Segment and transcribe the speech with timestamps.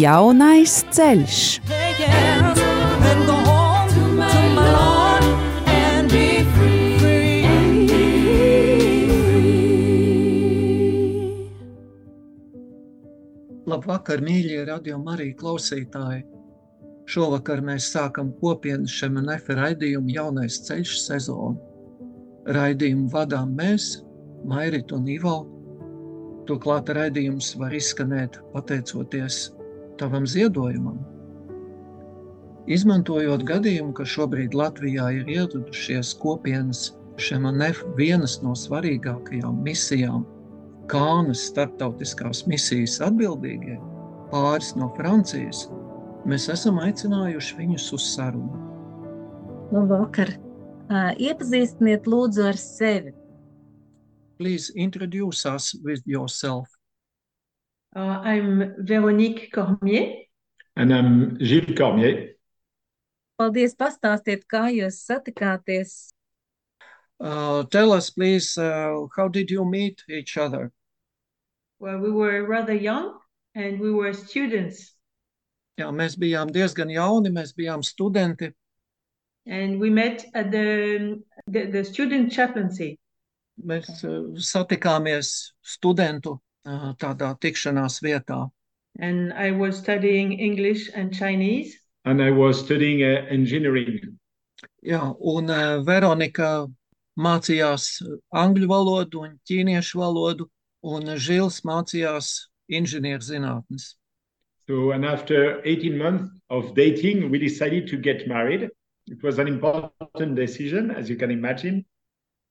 [0.00, 1.38] Jaunais ceļš.
[13.68, 16.24] Labvakar, mīļie radio Marija klausītāji!
[17.10, 21.58] Šovakar mēs sākam kopienas Šemenefa raidījumu jaunais ceļš sezonu.
[22.48, 23.98] Raidījumu vadām mēs,
[24.48, 25.38] Mairita un Ivo.
[26.48, 29.50] Turklāt raidījums var izskanēt pateicoties
[30.00, 30.98] tavam ziedojumam.
[32.70, 40.22] Izmantojot gadījumu, ka šobrīd Latvijā ir ieradušies kopienas Šemenef vienas no svarīgākajām misijām
[40.90, 43.76] Kānas starptautiskās misijas atbildīgie,
[44.32, 45.68] pāris no Francijas,
[46.26, 48.64] mēs esam aicinājuši viņus uz sarunu.
[49.70, 50.32] Labvakar!
[50.90, 53.14] Uh, iepazīstiniet lūdzu ar sevi.
[54.40, 56.79] Please introduce us with yourself.
[57.94, 60.26] Uh, I'm Véronique Cormier.
[60.76, 62.36] And I'm Gilles Cormier.
[63.36, 66.12] Paldies, pastāstiet, kā jūs satikāties.
[67.18, 70.70] Uh, tell us, please, uh, how did you meet each other?
[71.80, 73.18] Well, we were rather young
[73.56, 74.94] and we were students.
[75.80, 78.52] Jā, mēs bijām diezgan jauni, mēs bijām studenti.
[79.46, 81.18] And we met at the,
[81.48, 83.00] the, the student chaplaincy.
[83.66, 86.49] Mēs uh, satikāmies studentu uh,
[87.00, 88.48] tādā tikšanās vietā.
[88.98, 91.76] And I was studying English and Chinese.
[92.04, 94.18] And I was studying uh, engineering.
[94.84, 96.66] Jā, un uh, Veronika
[97.20, 98.00] mācījās
[98.32, 100.48] angļu valodu un ķīniešu valodu,
[100.82, 103.94] un Žils mācījās inženierzinātnes.
[104.66, 108.68] So, and after 18 months of dating, we decided to get married.
[109.06, 111.84] It was an important decision, as you can imagine.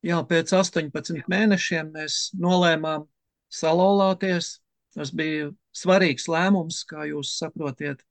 [0.03, 3.07] Jā, pēc 18 mēnešiem mēs nolēmām
[3.49, 4.59] salauzties.
[4.95, 8.01] Tas bija svarīgs lēmums, kā jūs saprotiet.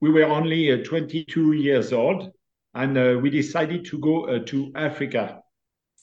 [0.00, 2.30] We were only uh, 22 years old,
[2.74, 5.42] and uh, we decided to go uh, to Africa.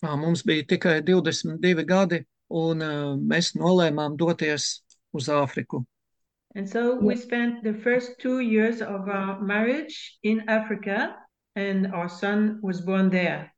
[0.03, 4.81] Jā, mums bija tikai 22 gadi, un uh, mēs nolēmām doties
[5.13, 5.85] uz Āfriku.
[6.55, 11.15] And so we spent the first two years of our marriage in Africa,
[11.55, 13.53] and our son was born there.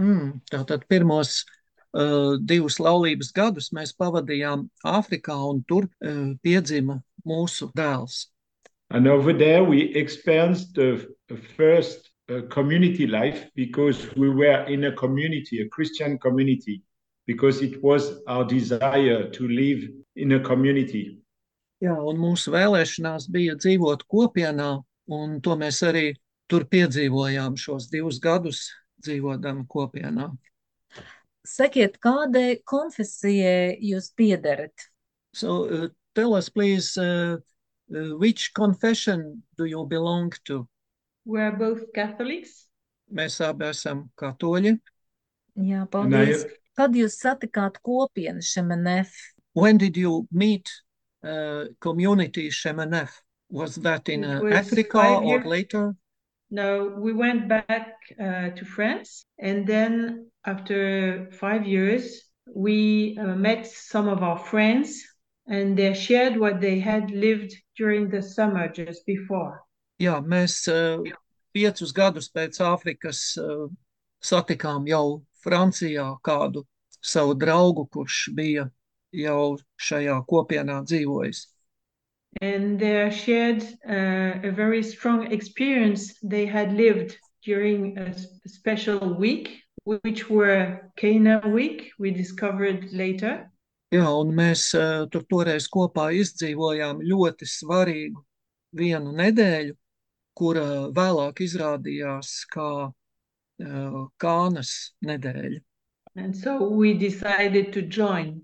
[0.00, 1.61] Mm, tātad pirmos uh,
[1.92, 8.28] divus laulības gadus mēs pavadījām Āfrikā, un tur uh, piedzima mūsu dēls.
[8.90, 11.08] And over there, we experienced the
[11.56, 16.82] first uh, community life because we were in a community, a Christian community,
[17.26, 21.18] because it was our desire to live in a community.
[21.82, 26.12] Jā, un mūsu vēlēšanās bija dzīvot kopienā, un to mēs arī
[26.46, 28.68] tur piedzīvojām šos divus gadus,
[29.02, 30.28] dzīvodami kopienā.
[31.46, 34.88] Sakiet, kādai konfesijai jūs piederat?
[35.34, 37.36] So, uh, tell us, please, uh,
[37.94, 40.68] uh, which confession do you belong to?
[41.24, 42.68] We are both Catholics.
[43.12, 44.78] Mēs abi esam katoļi.
[45.58, 46.44] Jā, And I, paldies.
[46.78, 49.10] Kad jūs satikāt kopienu Šemenef?
[49.52, 50.70] When did you meet
[51.22, 53.10] uh, community Shemenef?
[53.50, 55.94] Was that in It uh, was Africa five or years- later?
[56.50, 62.22] No, we went back uh, to France, and then after five years,
[62.54, 65.00] we uh, met some of our friends,
[65.46, 69.60] and they shared what they had lived during the summer just before.
[70.00, 71.02] Jā, mēs uh,
[71.54, 73.68] piecus gadus pēc Āfrikas uh,
[74.22, 76.64] satikām jau Francijā kādu
[77.02, 78.68] savu draugu, kurš bija
[79.12, 81.46] jau šajā kopienā dzīvojis.
[82.40, 88.14] And they shared uh, a very strong experience they had lived during a
[88.46, 93.48] special week, which were Cana week, we discovered later.
[93.92, 98.22] Jā, un mēs uh, tur toreiz kopā izdzīvojām ļoti svarīgu
[98.72, 99.74] vienu nedēļu,
[100.38, 100.64] kura
[100.96, 105.60] vēlāk izrādījās kā uh, Kānas nedēļa.
[106.16, 108.40] And so we decided to join.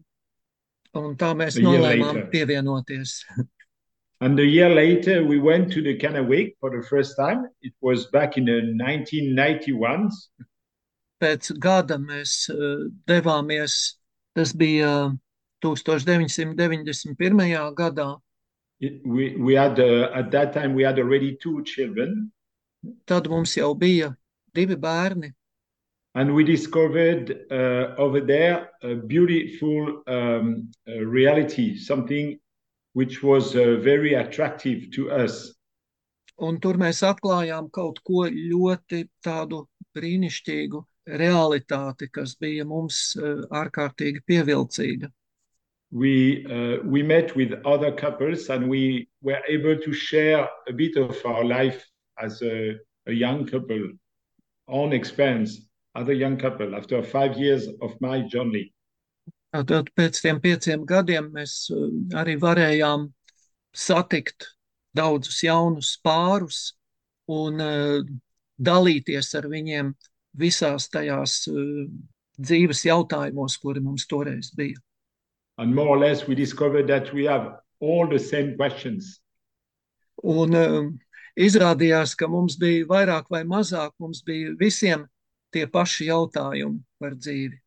[0.97, 2.31] Un tā mēs A year nolēmām later.
[2.33, 3.25] pievienoties.
[4.21, 7.47] and a year later, we went to the Cana Wake for the first time.
[7.63, 10.11] It was back in uh, 1991.
[11.19, 13.99] Pēc gada mēs uh, devāmies,
[14.35, 15.11] tas bija
[15.65, 17.75] 1991.
[17.75, 18.21] gadā,
[18.81, 22.31] it, we, we had, uh, at that time, we had already two children.
[23.07, 24.15] Tad mums jau bija
[24.55, 25.33] divi bērni,
[26.15, 32.41] And we discovered uh, over there a beautiful um, uh, reality, something
[32.95, 35.55] which was uh, very attractive to us.
[36.39, 39.65] un tur mēs atklājām kaut ko ļoti tādu
[39.97, 45.11] brīnišķīgu realitāti, kas bija mums eh, ārkārtīgi pievilcīga.
[45.91, 50.97] We, uh, we met with other couples and we were able to share a bit
[50.97, 51.83] of our life
[52.19, 52.77] as a,
[53.07, 53.93] a young couple,
[54.69, 55.57] own experience
[55.97, 58.73] as a young couple after five years of marriage only.
[59.53, 61.89] Tad pēc tiem pieciem gadiem mēs eh,
[62.21, 63.09] arī varējām
[63.73, 64.51] satikt
[64.97, 66.75] daudzus jaunus pārus
[67.29, 68.01] un uh,
[68.59, 69.93] dalīties ar viņiem
[70.39, 71.87] visās tajās uh,
[72.39, 74.79] dzīves jautājumos, kuri mums toreiz bija.
[75.59, 79.21] And more or less, we discovered that we have all the same questions.
[80.23, 80.91] Un uh,
[81.39, 85.07] izrādījās, ka mums bija vairāk vai mazāk, mums bija visiem
[85.55, 87.59] tie paši jautājumi par dzīvi.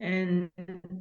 [0.00, 0.50] And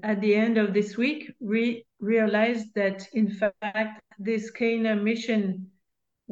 [0.04, 5.73] at the end of this week, we realized that in fact, this Cana mission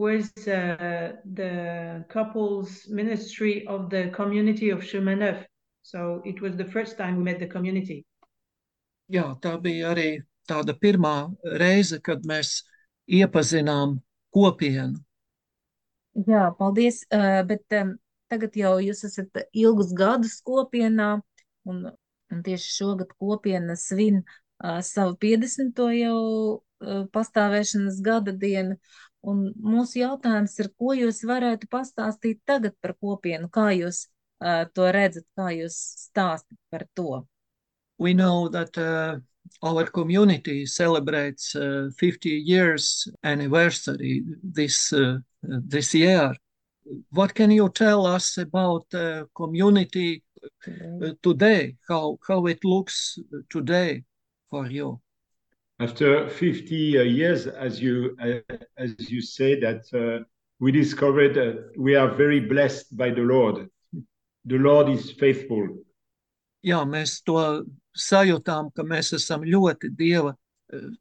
[0.02, 5.46] was uh, the couple's ministry of the community of Shemanef.
[5.84, 8.06] So it was the first time we met the community.
[9.12, 10.10] Jā, tā bija arī
[10.50, 11.16] tāda pirmā
[11.62, 12.62] reize, kad mēs
[13.12, 14.00] iepazinām
[14.34, 15.02] kopienu.
[16.28, 17.04] Jā, paldies.
[17.12, 17.96] Uh, bet um,
[18.32, 21.12] tagad jau jūs esat ilgus gadus kopienā,
[21.68, 21.86] un,
[22.32, 25.86] un tieši šogad kopiena svin uh, savu 50.
[26.00, 26.18] jau
[26.58, 28.80] uh, pastāvēšanas gada dienu.
[29.22, 34.08] Un mūsu jautājums ir, ko jūs varētu pastāstīt tagad par kopienu, kā jūs
[34.42, 35.78] uh, to redzat, kā jūs
[36.08, 37.26] stāstat par to?
[38.02, 39.20] We know that uh,
[39.62, 46.36] our community celebrates uh, 50 years anniversary this uh, this year.
[47.12, 50.24] What can you tell us about uh, community
[50.68, 51.76] uh, today?
[51.88, 53.20] How how it looks
[53.50, 54.04] today
[54.50, 55.01] for you?
[55.82, 60.24] After 50 uh, years, as you uh, as you say, that uh,
[60.60, 63.68] we discovered uh, we are very blessed by the Lord.
[64.46, 65.68] The Lord is faithful.
[66.64, 67.66] Jā, mēs to
[67.98, 70.36] sajūtām, ka mēs esam ļoti Dieva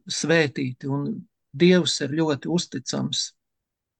[0.09, 1.05] svētīti un
[1.53, 3.33] Dievs ir ļoti uzticams.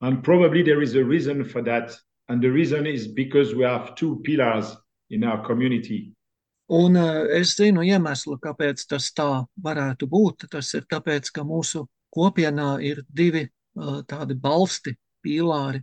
[0.01, 1.95] And probably there is a reason for that.
[2.27, 4.75] And the reason is because we have two pillars
[5.11, 6.13] in our community.
[6.71, 10.45] Un uh, es zinu iemeslu, kāpēc tas tā varētu būt.
[10.53, 11.83] Tas ir tāpēc, ka mūsu
[12.15, 14.93] kopienā ir divi uh, tādi balsti,
[15.25, 15.81] pīlāri.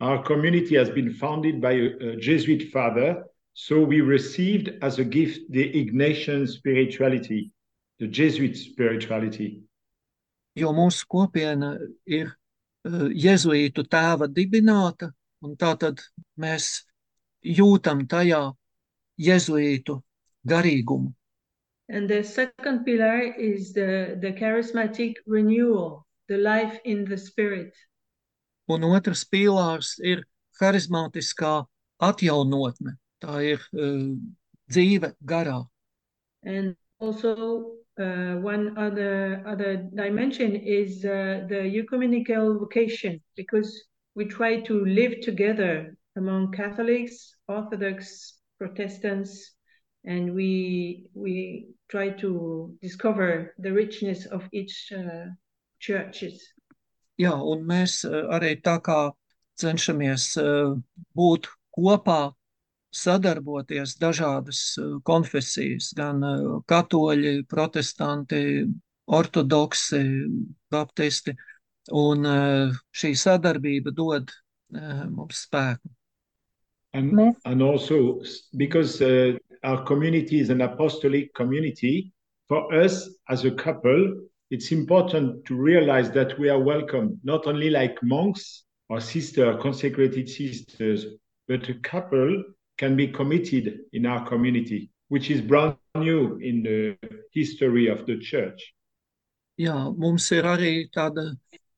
[0.00, 3.24] Our community has been founded by a, Jesuit father.
[3.54, 7.52] So we received as a gift the Ignatian spirituality,
[7.98, 9.62] the Jesuit spirituality.
[10.54, 15.08] Jo mūsu kopiena ir uh, jēzuītu tēva dibināta,
[15.40, 16.04] un tātad
[16.36, 16.84] mēs
[17.40, 18.42] jūtam tajā
[19.20, 20.00] jēzuītu
[20.46, 21.12] garīgumu.
[21.88, 27.74] And the second pillar is the, the charismatic renewal, the life in the spirit.
[28.68, 30.24] Un otrs pīlārs ir
[30.60, 31.66] harizmātiskā
[32.00, 32.96] atjaunotne.
[33.20, 34.16] Tā ir uh,
[34.72, 35.66] dzīve garā.
[36.42, 43.84] And also uh, one other other dimension is uh, the ecumenical vocation, because
[44.14, 49.54] we try to live together among Catholics, Orthodox, Protestants,
[50.04, 55.30] and we we try to discover the richness of each uh,
[55.78, 56.40] churches.
[57.20, 59.12] Jā, un mēs uh, arī tā kā
[59.60, 60.74] cenšamies uh,
[61.14, 61.46] būt
[61.76, 62.34] kopā,
[62.94, 66.22] sadarboties dažādas uh, konfesijas, gan
[66.70, 68.64] katoļi, protestanti,
[69.06, 70.00] ortodoksi,
[70.72, 71.34] baptisti,
[71.92, 72.24] un
[72.96, 74.30] šī sadarbība dod
[74.72, 75.90] mums spēku.
[76.94, 78.20] And, and also
[78.56, 79.32] because uh,
[79.64, 82.12] our community is an apostolic community,
[82.48, 87.70] for us as a couple, it's important to realize that we are welcome, not only
[87.70, 91.06] like monks or sister, consecrated sisters,
[91.48, 92.44] but a couple
[92.78, 96.96] can be committed in our community, which is brand new in the
[97.32, 98.74] history of the church.
[99.58, 101.28] Jā, mums ir arī tāda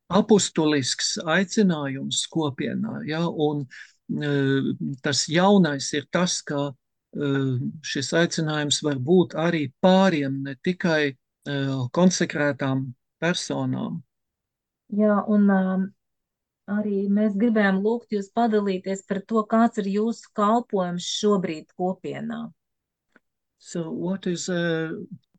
[0.08, 3.82] apustulisks aicinājums kopienā, ja, un uh,
[5.02, 11.86] tas jaunais ir tas, ka uh, šis aicinājums var būt arī pāriem, ne tikai uh,
[11.92, 12.86] konsekrētām
[13.22, 14.02] personām.
[14.94, 15.50] Jā, un
[16.70, 22.46] arī mēs gribējām lūgt jūs padalīties par to, kāds ir jūsu kalpojums šobrīd kopienā.
[23.58, 24.92] So what is uh,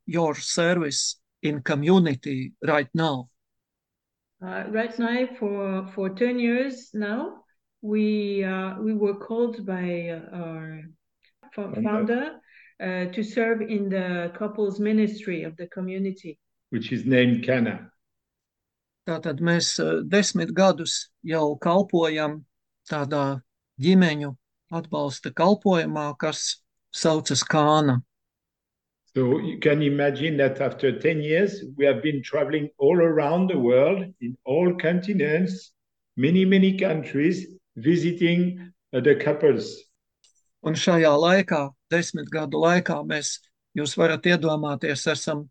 [0.05, 3.29] your service in community right now?
[4.41, 7.43] Uh, right now, for for ten years now,
[7.81, 10.84] we uh, we were called by our
[11.53, 12.39] founder
[12.81, 17.91] uh, to serve in the couples ministry of the community, which is named Cana.
[19.07, 22.43] Tātad mēs uh, desmit gadus jau kalpojam
[22.89, 23.41] tādā
[23.79, 24.36] ģimeņu
[24.74, 28.01] atbalsta kalpojumā, kas saucas Kāna.
[29.15, 33.57] So you can imagine that after 10 years, we have been traveling all around the
[33.57, 35.72] world in all continents,
[36.15, 38.60] many, many countries, visiting
[38.93, 39.77] uh, the couples.
[40.65, 41.62] Un šajā laikā,
[41.93, 43.38] desmit gadu laikā, mēs,
[43.77, 45.46] jūs varat iedomāties, esam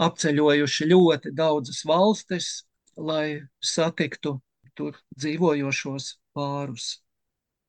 [0.00, 2.62] apceļojuši ļoti daudzas valstis,
[2.96, 4.38] lai satiktu
[4.78, 7.02] tur dzīvojošos pārus.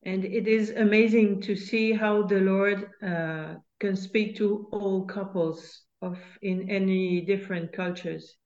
[0.06, 5.82] And it is amazing to see how the Lord uh, can speak to all couples
[6.02, 8.36] of in any different cultures.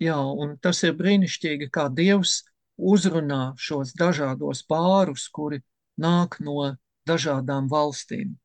[0.00, 2.42] Jā, un tas ir brīnišķīgi, kā Dievs
[2.78, 5.60] uzrunā šos dažādos pārus, kuri
[6.00, 6.76] nāk no
[7.08, 8.36] dažādām valstīm.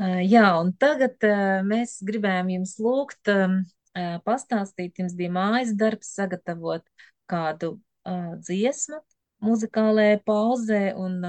[0.00, 1.24] Jā, un tagad
[1.64, 3.30] mēs gribējām jums lūgt,
[4.26, 6.84] pastāstīt, jums bija mājas darbs, sagatavot
[7.30, 7.78] kādu
[8.44, 9.00] dziesmu,
[9.44, 11.22] muzikālajai pauzē, un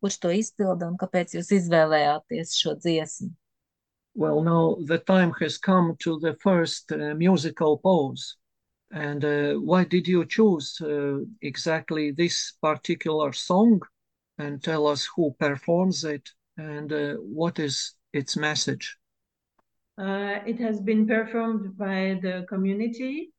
[0.00, 3.30] kurš to izpilda un kāpēc jūs izvēlējāties šo dziesmu?
[4.14, 8.36] Well, now the time has come to the first uh, musical pause.
[8.92, 13.82] And uh, why did you choose uh, exactly this particular song?
[14.38, 18.96] And tell us who performs it and uh, what is its message.
[19.98, 23.32] Uh, it has been performed by the community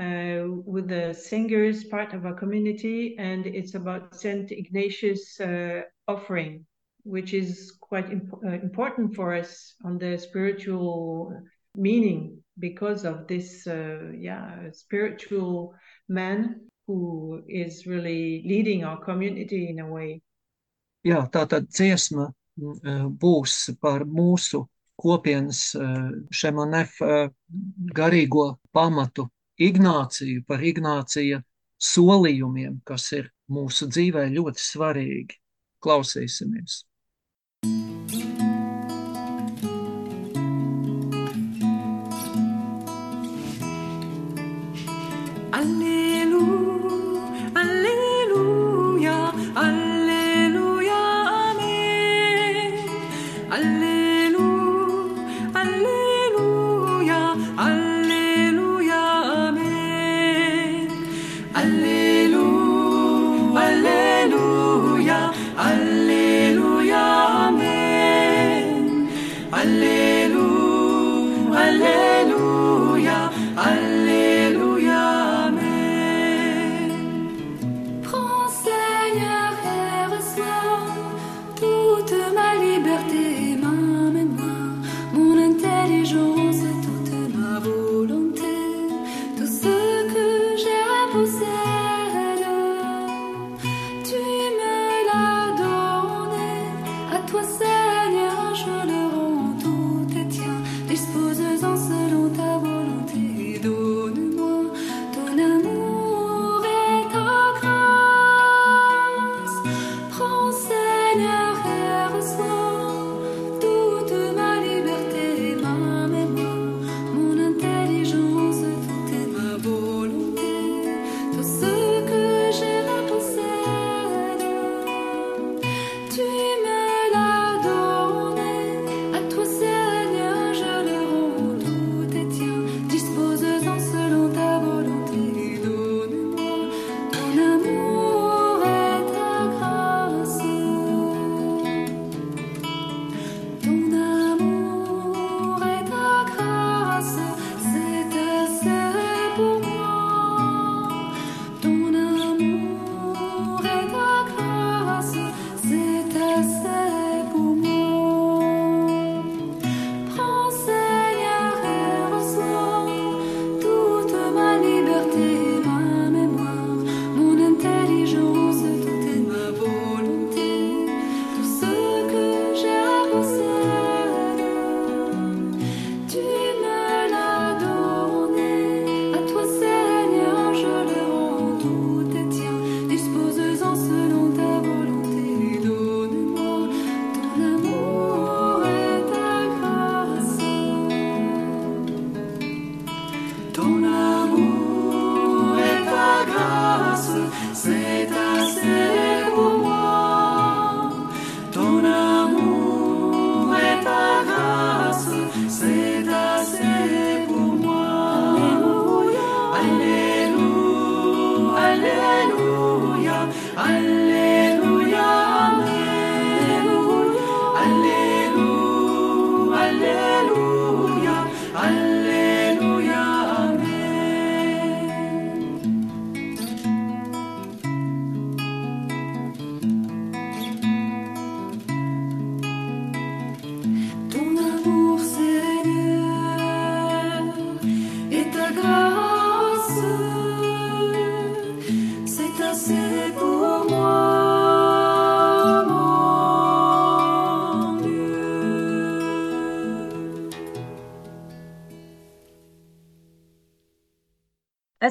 [0.00, 6.64] uh, with the singers part of our community, and it's about Saint Ignatius uh, offering,
[7.02, 11.32] which is quite imp important for us on the spiritual
[11.76, 15.74] meaning because of this, uh, yeah, spiritual
[16.08, 20.20] man who is really leading our community in a way.
[21.04, 25.74] Jā, tā tad dziesma uh, būs par mūsu kopienas
[26.30, 27.00] šemonef
[27.98, 29.26] garīgo pamatu
[29.60, 31.40] Ignāciju, par Ignācija
[31.78, 35.38] solījumiem, kas ir mūsu dzīvē ļoti svarīgi.
[35.84, 36.82] Klausīsimies!
[37.64, 38.43] Alleluia, Alleluia,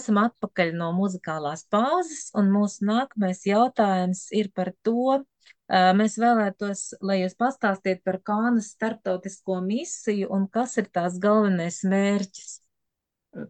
[0.03, 5.21] Esam atpakaļ no muzikālās pauzes, un mūsu nākamais jautājums ir par to,
[5.71, 12.51] mēs vēlētos, lai jūs pastāstiet par Kānas starptautisko misiju un kas ir tās galvenais mērķis.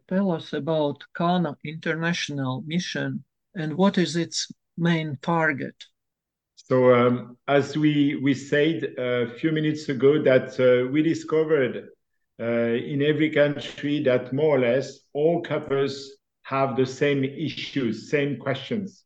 [0.05, 3.23] Tell us about Kana International Mission
[3.55, 4.45] and what is its
[4.77, 5.73] main target?
[6.53, 11.89] So, um, as we, we said a few minutes ago, that uh, we discovered
[12.39, 16.11] uh, in every country that more or less all couples
[16.43, 19.03] have the same issues, same questions.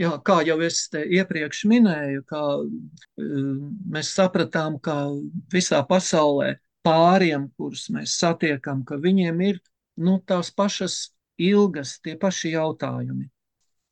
[0.00, 2.42] Jā, kā jau es iepriekš minēju, ka
[3.92, 4.94] mēs sapratām, ka
[5.52, 6.54] visā pasaulē
[6.86, 9.60] pāriem, kurus mēs satiekam, ka viņiem ir
[10.00, 13.28] nu, tās pašas ilgas, tie paši jautājumi.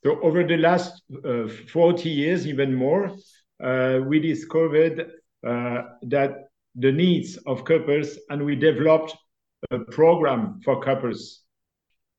[0.05, 3.11] So over the last uh, 40 years, even more,
[3.61, 5.11] uh, we discovered
[5.45, 9.17] uh, that the needs of couples and we developed
[9.71, 11.43] a program for couples.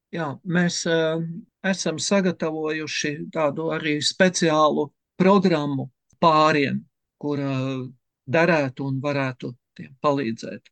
[0.10, 1.22] Jā, mēs uh,
[1.62, 4.88] esam sagatavojuši tādu arī speciālu
[5.20, 5.86] programmu
[6.24, 6.82] pāriem,
[7.22, 7.84] kur uh,
[8.26, 10.72] derētu un varētu tiem palīdzēt.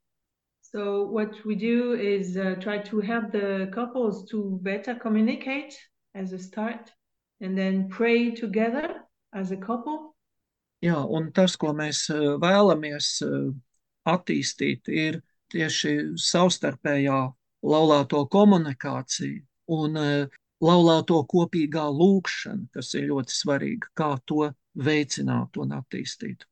[0.67, 5.77] So what we do is uh, try to help the couples to better communicate
[6.15, 6.91] as a start
[7.39, 10.15] and then pray together as a couple.
[10.81, 12.07] Jā, un tas, ko mēs
[12.41, 13.07] vēlamies
[14.05, 15.21] attīstīt, ir
[15.53, 17.21] tieši savstarpējā
[17.63, 19.43] laulāto komunikāciju
[19.77, 26.45] un uh, laulāto kopīgā lūkšana, kas ir ļoti svarīga, kā to veicināt un attīstīt.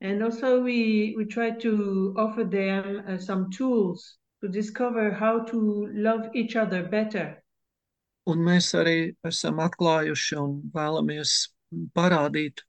[0.00, 5.88] And also we, we try to offer them uh, some tools to discover how to
[5.92, 7.42] love each other better.
[8.26, 11.34] Un mēs arī esam atklājuši un vēlamies
[11.94, 12.64] parādīt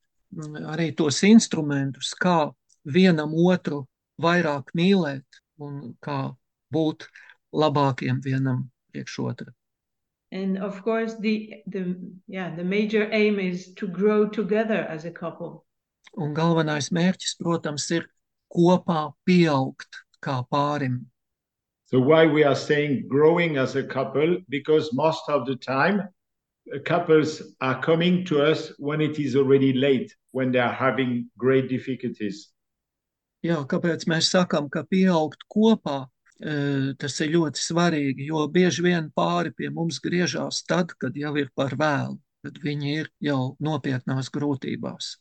[0.69, 2.51] arī tos instrumentus, kā
[2.85, 3.85] vienam otru
[4.21, 6.35] vairāk mīlēt un kā
[6.73, 7.07] būt
[7.53, 9.53] labākiem vienam priekš otra.
[10.31, 11.95] And of course, the, the,
[12.27, 15.65] yeah, the major aim is to grow together as a couple.
[16.17, 18.09] Un galvenais mērķis, protams, ir
[18.51, 21.05] kopā pieaugt kā pārim.
[21.85, 24.39] So why we are saying growing as a couple?
[24.49, 26.01] Because most of the time,
[26.83, 31.69] couples are coming to us when it is already late, when they are having great
[31.69, 32.51] difficulties.
[33.45, 39.53] Jā, kāpēc mēs sakam, ka pieaugt kopā tas ir ļoti svarīgi, jo bieži vien pāri
[39.57, 45.15] pie mums griežās tad, kad jau ir par vēlu, kad viņi ir jau nopietnās grūtībās.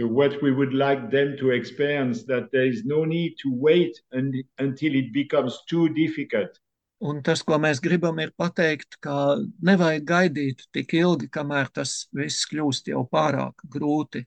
[0.00, 4.00] So what we would like them to experience that there is no need to wait
[4.10, 6.58] and, until it becomes too difficult.
[7.02, 12.46] Un tas, ko mēs gribam, ir pateikt, ka nevajag gaidīt tik ilgi, kamēr tas viss
[12.50, 14.22] kļūst jau pārāk grūti.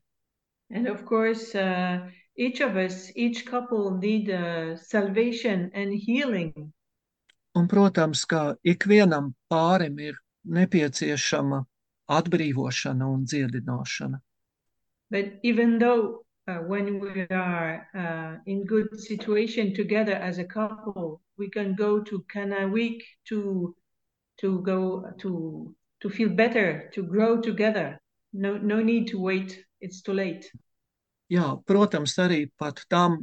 [0.70, 2.04] And of course, uh,
[2.36, 6.74] each of us, each couple need uh, salvation and healing.
[7.56, 11.64] Un, protams, ka ikvienam pārim ir nepieciešama
[12.12, 14.20] atbrīvošana un dziedināšana.
[15.10, 21.22] But even though uh, when we are uh, in good situation together as a couple,
[21.38, 23.76] we can go to Cana Week to
[24.40, 27.98] to go to to feel better, to grow together.
[28.34, 29.64] No no need to wait.
[29.80, 30.52] It's too late.
[31.34, 33.18] Jā, protams, arī pat tām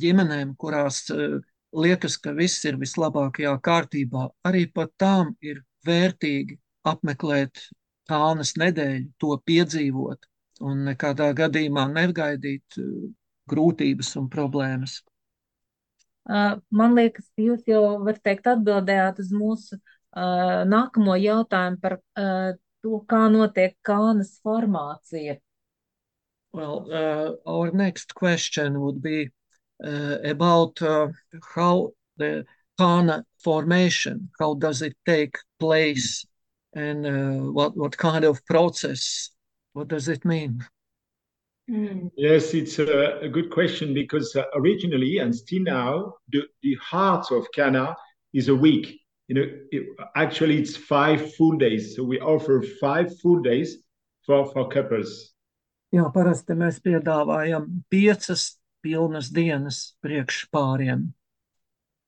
[0.00, 1.38] ģimenēm, kurās uh,
[1.74, 6.58] liekas, ka viss ir vislabākajā kārtībā, arī pat tām ir vērtīgi
[6.90, 7.68] apmeklēt
[8.10, 10.26] tānas nedēļu, to piedzīvot
[10.66, 13.10] un nekādā gadījumā negaidīt uh,
[13.50, 15.02] grūtības un problēmas.
[16.24, 23.00] Man liekas, jūs jau varat teikt atbildējāt uz mūsu uh, nākamo jautājumu par uh, to,
[23.08, 25.36] kā notiek kānas formācija.
[26.54, 29.28] Well, uh, our next question would be
[29.84, 31.08] uh, about uh,
[31.52, 32.44] how the
[32.78, 36.24] Kana formation, how does it take place
[36.72, 39.30] and uh, what what kind of process?
[39.72, 40.64] What does it mean?
[42.16, 47.32] Yes, it's a, a good question because uh, originally and still now, the, the heart
[47.32, 47.96] of Kana
[48.32, 49.00] is a week.
[49.26, 51.96] You know, it, actually, it's five full days.
[51.96, 53.78] So we offer five full days
[54.24, 55.33] for, for couples.
[55.94, 61.12] Jā, parasti mēs piedāvājam piecas pilnas dienas priekš pāriem.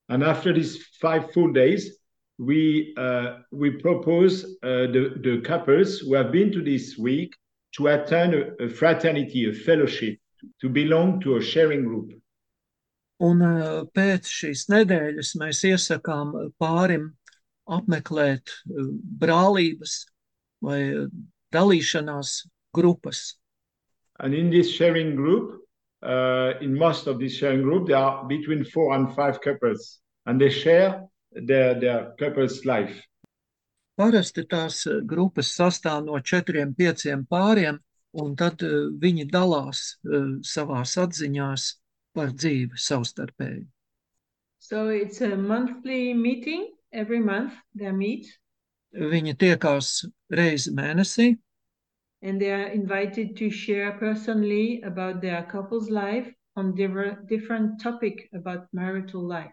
[0.09, 1.99] And after these five full days,
[2.38, 7.35] we uh, we propose uh, the, the couples who have been to this week
[7.77, 10.18] to attend a, a fraternity, a fellowship,
[10.61, 12.12] to belong to a sharing group.
[13.22, 17.12] Un uh, pēc šīs nedēļas mēs iesakām pārim
[17.66, 18.90] apmeklēt uh,
[19.22, 20.05] brālības
[20.61, 21.09] vai uh,
[21.55, 22.42] dalīšanās
[22.77, 23.38] grupas.
[24.21, 25.63] And in this sharing group,
[26.03, 30.41] uh, in most of this sharing group, there are between four and five couples, and
[30.41, 32.97] they share their, their couple's life.
[33.97, 37.79] Parasti tās uh, grupas sastāv no četriem, pieciem pāriem,
[38.21, 41.71] un tad uh, viņi dalās uh, savās atziņās
[42.17, 43.65] par dzīvi savstarpēji.
[44.59, 46.73] So it's a monthly meeting.
[46.93, 48.27] Every month they meet
[48.97, 51.35] Viņi tiekās reizi mēnesī,
[52.23, 58.29] and they are invited to share personally about their couple's life on different different topic
[58.33, 59.53] about marital life.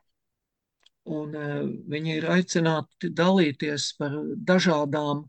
[1.06, 4.16] un uh, viņi ir aicināti dalīties par
[4.48, 5.26] dažādām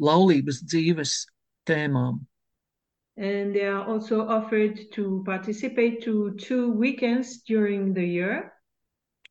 [0.00, 1.14] laulības dzīves
[1.68, 2.24] tēmām.
[3.18, 8.52] And they are also offered to participate to two weekends during the year.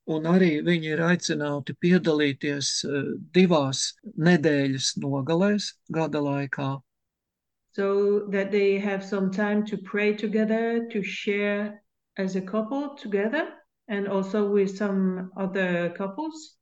[0.08, 6.70] Un arī viņi ir aicināti piedalīties uh, divās nedēļas nogalēs gada laikā,
[7.78, 11.84] so that they have some time to pray together, to share
[12.18, 13.50] as a couple together,
[13.88, 16.58] and also with some other couples.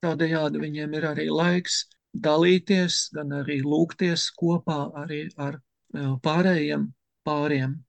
[0.00, 1.84] Tādējādi viņiem ir arī laiks
[2.16, 6.88] dalīties, gan arī lūgties kopā arī ar uh, pārējiem
[7.28, 7.82] pāriem.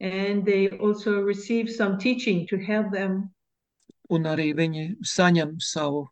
[0.00, 3.30] And they also receive some teaching to help them
[4.12, 6.02] Un arī viņi saņem savu,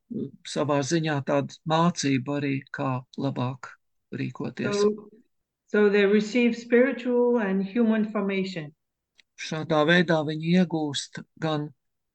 [0.49, 3.75] savā ziņā tādu mācību arī, kā labāk
[4.17, 4.79] rīkoties.
[4.79, 5.11] So,
[5.71, 8.73] so they receive spiritual and human formation.
[9.39, 11.69] Šādā veidā viņi iegūst gan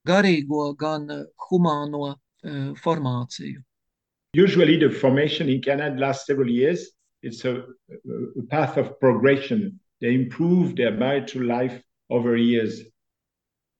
[0.06, 1.08] garīgo, gan
[1.48, 3.64] humāno uh, formāciju.
[4.34, 6.92] Usually, the formation in Canada lasts several years.
[7.24, 9.80] It's a, a path of progression.
[10.02, 12.82] They improve their marital life over years.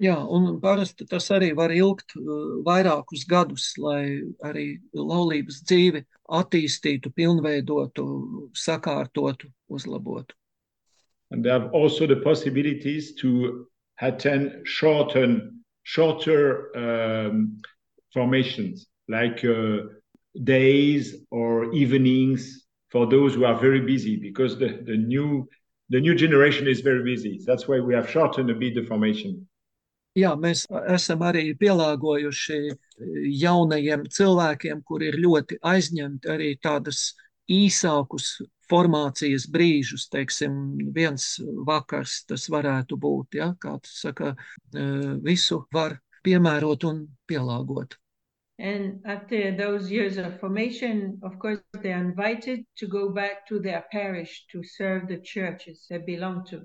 [0.04, 6.02] Jā, un parasti tas arī var ilgt uh, vairākus gadus, lai arī laulības dzīvi
[6.36, 8.04] attīstītu, pilnveidotu,
[8.52, 10.36] sakārtotu, uzlabotu.
[11.32, 13.68] And they have also the possibilities to
[14.02, 15.50] attend shorter,
[15.84, 17.62] shorter um,
[18.14, 19.78] formations, like uh,
[20.44, 25.48] days or evenings for those who are very busy, because the, the new
[25.90, 27.40] the new generation is very busy.
[27.46, 29.48] That's why we have shortened a bit the formation.
[30.16, 30.64] Jā, mēs
[30.96, 32.76] esam arī pielāgojuši eh,
[33.42, 37.10] jaunajiem cilvēkiem, kuri ir ļoti aizņemti, arī tādas
[37.52, 38.38] īsākus
[38.70, 40.56] formācijas brīžus, teiksim,
[40.96, 41.36] viens
[41.68, 44.32] vakars tas varētu būt, ja, kā tu saka,
[44.72, 48.00] eh, visu var piemērot un pielāgot.
[48.58, 53.60] And after those years of formation, of course, they are invited to go back to
[53.60, 56.64] their parish to serve the churches they belong to.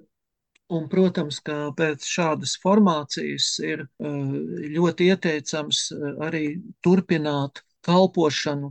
[0.71, 6.43] Un, protams, ka pēc šādas formācijas ir eh, ļoti ieteicams eh, arī
[6.87, 8.71] turpināt kalpošanu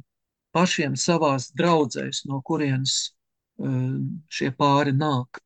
[0.55, 3.75] pašiem savās draudzēs, no kurienes eh,
[4.31, 5.41] šie pāri nāk.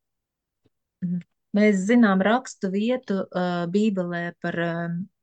[1.57, 3.19] Mēs zinām rakstu vietu
[3.73, 4.55] Bībelē par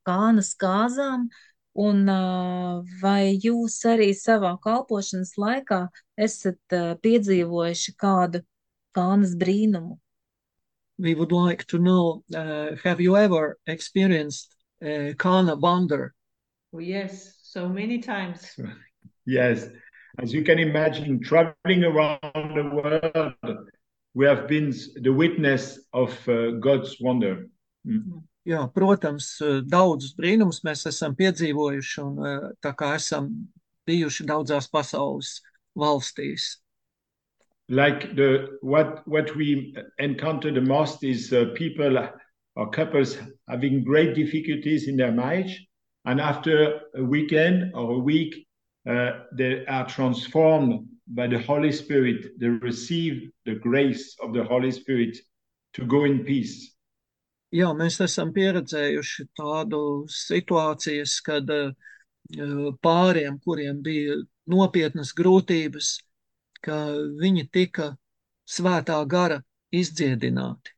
[0.07, 1.25] kānas kāzām,
[1.75, 2.05] un
[3.01, 5.81] vai jūs arī savā kalpošanas laikā
[6.15, 8.45] esat piedzīvojuši kādu
[8.95, 9.97] kānas brīnumu?
[11.01, 16.13] We would like to know, uh, have you ever experienced a Kana wonder?
[16.73, 18.55] Oh, yes, so many times.
[19.25, 19.67] Yes,
[20.17, 22.19] as you can imagine, traveling around
[22.57, 23.69] the world,
[24.15, 27.45] we have been the witness of uh, God's wonder.
[27.85, 28.23] Mm.
[28.49, 33.29] Jā, protams, eh, daudzus brīnumus mēs esam piedzīvojuši un eh, tā kā esam
[33.85, 35.35] bijuši daudzās pasaules
[35.77, 36.55] valstīs.
[37.69, 42.09] Like the what what we encounter the most is uh, people
[42.55, 45.65] or couples having great difficulties in their marriage,
[46.05, 48.45] and after a weekend or a week,
[48.89, 52.39] uh, they are transformed by the Holy Spirit.
[52.39, 55.17] They receive the grace of the Holy Spirit
[55.73, 56.75] to go in peace.
[57.51, 61.73] Jā, mēs esam pieredzējuši tādu situācijas, kad uh,
[62.79, 64.15] pāriem, kuriem bija
[64.47, 65.97] nopietnas grūtības,
[66.65, 66.77] ka
[67.21, 67.91] viņi tika
[68.47, 69.41] svētā gara
[69.73, 70.73] izdziedināti.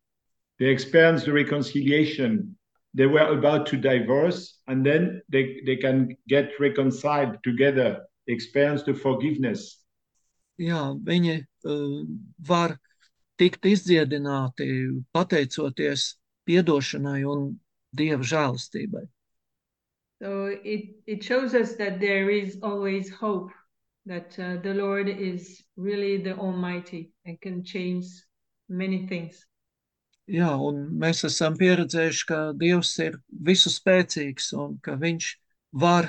[0.60, 2.56] They experienced the reconciliation.
[2.93, 8.93] They were about to divorce, and then they, they can get reconciled together, experience the
[8.93, 9.84] forgiveness.
[10.62, 12.06] Jā, viņi uh,
[12.38, 12.78] var
[13.41, 14.67] tikt izdziedināti
[15.12, 16.13] pateicoties
[16.46, 17.50] piedošanai un
[17.93, 19.08] Dieva žēlastībai.
[20.22, 23.52] So it, it shows us that there is always hope,
[24.06, 28.06] that uh, the Lord is really the Almighty and can change
[28.70, 29.46] many things.
[30.28, 35.34] Jā, un mēs esam pieredzējuši, ka Dievs ir visu spēcīgs un ka Viņš
[35.84, 36.08] var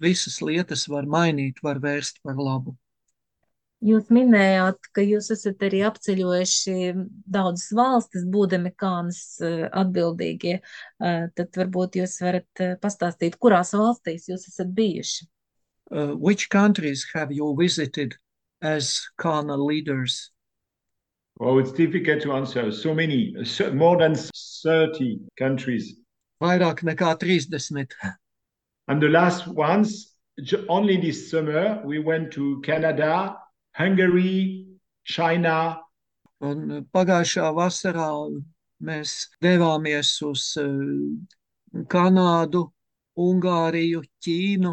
[0.00, 2.76] visas lietas var mainīt, var vērst par labu.
[3.80, 6.74] Jūs minējāt, ka jūs esat arī apceļojuši
[7.32, 10.58] daudzas valstis, būdami kānas eh, atbildīgie.
[10.60, 15.24] Eh, Tad varbūt jūs varat eh, pastāstīt, kurās valstīs jūs esat bijuši.
[15.90, 18.14] Uh, which countries have you visited
[18.62, 20.30] as Kana leaders?
[21.40, 22.70] Oh, it's difficult to answer.
[22.70, 25.96] So many, so, more than 30 countries.
[26.42, 27.86] Vairāk nekā 30.
[28.88, 30.14] And the last ones,
[30.68, 33.36] only this summer, we went to Canada,
[33.74, 34.66] Hungary,
[35.04, 35.80] China,
[36.40, 38.08] Un pagājušā vasarā
[38.88, 39.10] mēs
[39.44, 42.62] devāmies uz uh, Kanādu,
[43.20, 44.72] Ungāriju, Ķīnu.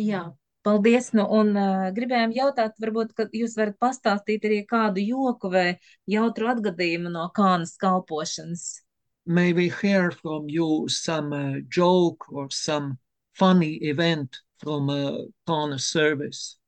[0.00, 0.22] Jā,
[0.64, 1.12] paldies.
[1.16, 5.66] Nu, un uh, gribējām jautāt, varbūt, jūs varat pastāstīt arī kādu joku vai
[6.10, 8.82] jautru atgadījumu no kānas kalpošanas.
[9.26, 12.98] May we hear from you some uh, joke or some
[13.32, 16.58] funny event from a Kana service?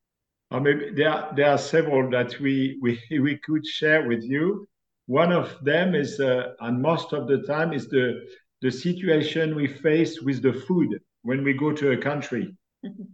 [0.50, 4.68] or maybe there are, there are several that we, we, we could share with you.
[5.06, 8.26] One of them is, uh, and most of the time, is the,
[8.62, 12.54] the situation we face with the food when we go to a country.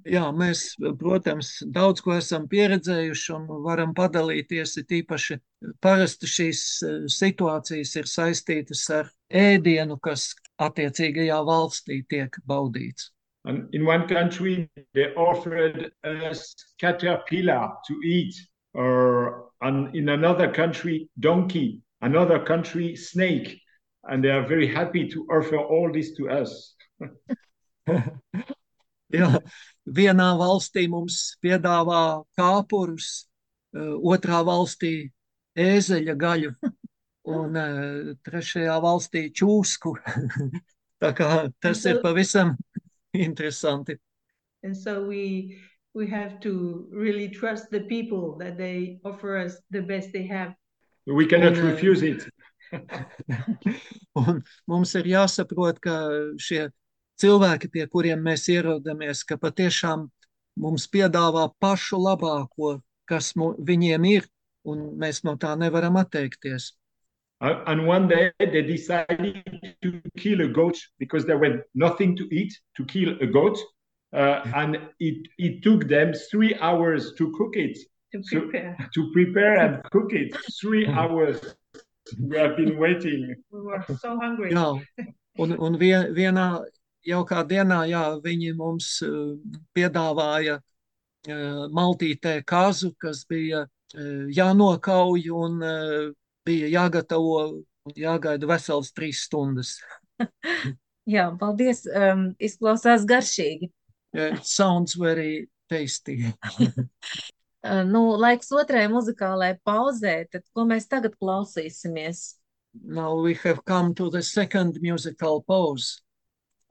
[0.09, 0.65] Jā, mēs,
[0.99, 4.77] protams, daudz ko esam pieredzējuši un varam padalīties.
[4.81, 5.39] Ir tīpaši
[5.85, 10.33] parasti šīs eh, situācijas ir saistītas ar ēdienu, kas
[10.63, 13.11] attiecīgajā valstī tiek baudīts.
[13.45, 18.35] And in one country, they offered us caterpillar to eat,
[18.75, 23.59] or and in another country, donkey, another country, snake.
[24.05, 26.75] And they are very happy to offer all this to us.
[29.13, 29.29] Jā,
[29.85, 33.27] vienā valstī mums piedāvā kāpurus,
[33.77, 35.11] eh, otrā valstī
[35.59, 36.55] ēzeļa gaļu
[37.33, 39.97] un eh, trešajā valstī čūsku.
[41.03, 41.29] Tā kā
[41.61, 42.57] tas ir pavisam
[43.13, 43.99] interesanti.
[44.63, 45.59] And so we
[45.95, 50.55] we have to really trust the people that they offer us the best they have.
[51.07, 52.23] We cannot And, uh, refuse it.
[54.17, 55.97] Un mums ir jāsaprot, ka
[56.41, 56.71] šie
[57.23, 60.09] cilvēki, pie kuriem mēs ierodamies, ka patiešām
[60.61, 64.27] mums piedāvā pašu labāko, kas mu, viņiem ir,
[64.69, 66.73] un mēs no tā nevaram atteikties.
[67.41, 69.43] And one day they decided
[69.83, 73.59] to kill a goat because there was nothing to eat to kill a goat.
[74.13, 77.79] Uh, and it, it took them three hours to cook it,
[78.13, 78.77] To So- prepare.
[78.95, 80.37] to prepare and cook it.
[80.61, 81.41] Three hours.
[82.21, 83.35] We have been waiting.
[83.51, 84.53] We were so hungry.
[84.53, 84.79] Jā,
[85.39, 86.63] un, un vien, vienā
[87.07, 89.35] jaukā dienā jā, viņi mums uh,
[89.77, 95.61] piedāvāja uh, maltītē kazu, kas bija uh, jānokauj un
[96.47, 97.37] bija jāgatavo
[97.87, 99.77] un jāgaida vesels trīs stundas.
[101.13, 101.83] Jā, paldies.
[101.91, 103.73] Um, izklausās garšīgi.
[104.15, 106.33] Yeah, It sounds very tasty.
[107.63, 112.43] Nu, laiks otrai muzikālai pauzē, tad ko mēs tagad klausīsimies?
[112.83, 116.03] Now we have come to the second musical pause.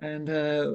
[0.01, 0.71] And uh,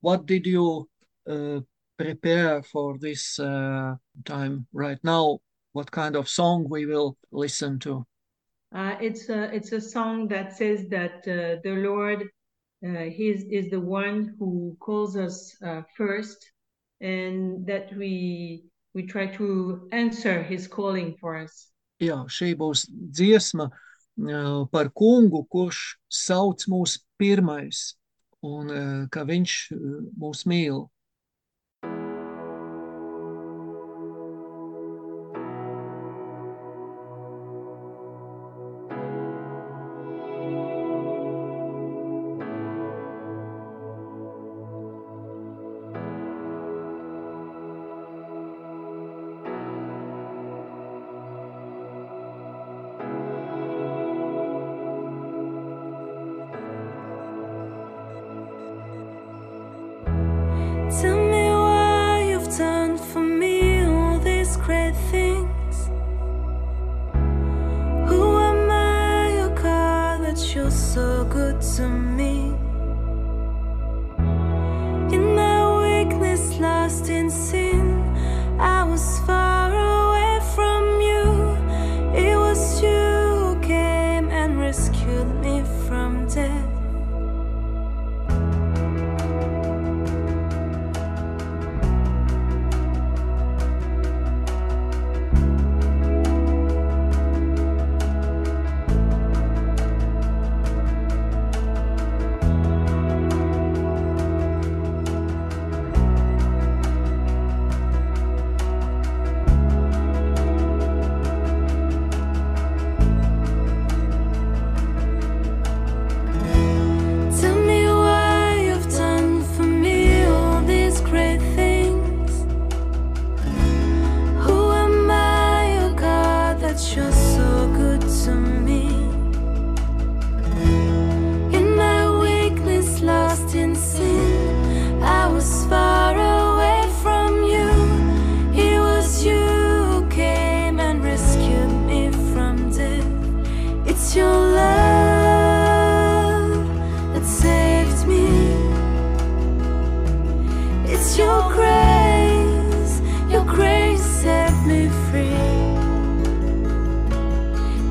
[0.00, 0.88] what did you
[1.28, 1.60] uh,
[1.98, 5.40] prepare for this uh, time right now?
[5.72, 8.06] What kind of song we will listen to?
[8.74, 12.22] Uh, it's a it's a song that says that uh, the Lord,
[12.86, 16.52] uh, He is, is the one who calls us uh, first,
[17.00, 18.64] and that we
[18.94, 21.72] we try to answer His calling for us.
[21.98, 27.98] Jā, šī būs dziesma uh, par kungu, kurš sauc mūs pirmais
[28.46, 30.86] un uh, ka viņš uh, mūs mīl.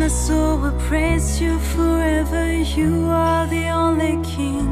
[0.00, 2.50] my soul will praise you forever.
[2.54, 4.66] You are the only King.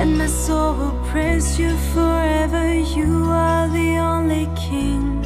[0.00, 2.74] And my soul will praise you forever.
[2.74, 5.24] You are the only King.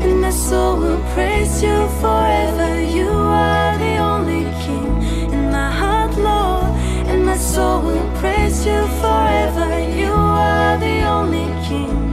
[0.00, 2.80] And my soul will praise you forever.
[2.80, 4.90] You are the only King.
[5.34, 6.70] In my heart, Lord.
[7.10, 9.68] And my soul will praise you forever.
[10.00, 12.05] You are the only King.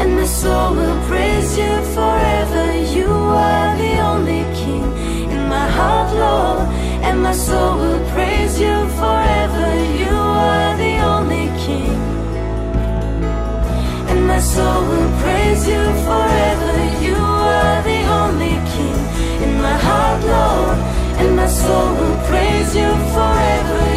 [0.00, 2.64] And my soul will praise you forever.
[2.96, 4.84] You are the only King
[5.34, 6.68] in my heart, Lord.
[7.06, 9.68] And my soul will praise you forever.
[10.02, 12.00] You are the only King.
[14.10, 16.74] And my soul will praise you forever.
[17.06, 19.00] You are the only King
[19.44, 20.78] in my heart, Lord.
[21.20, 23.91] And my soul will praise you forever.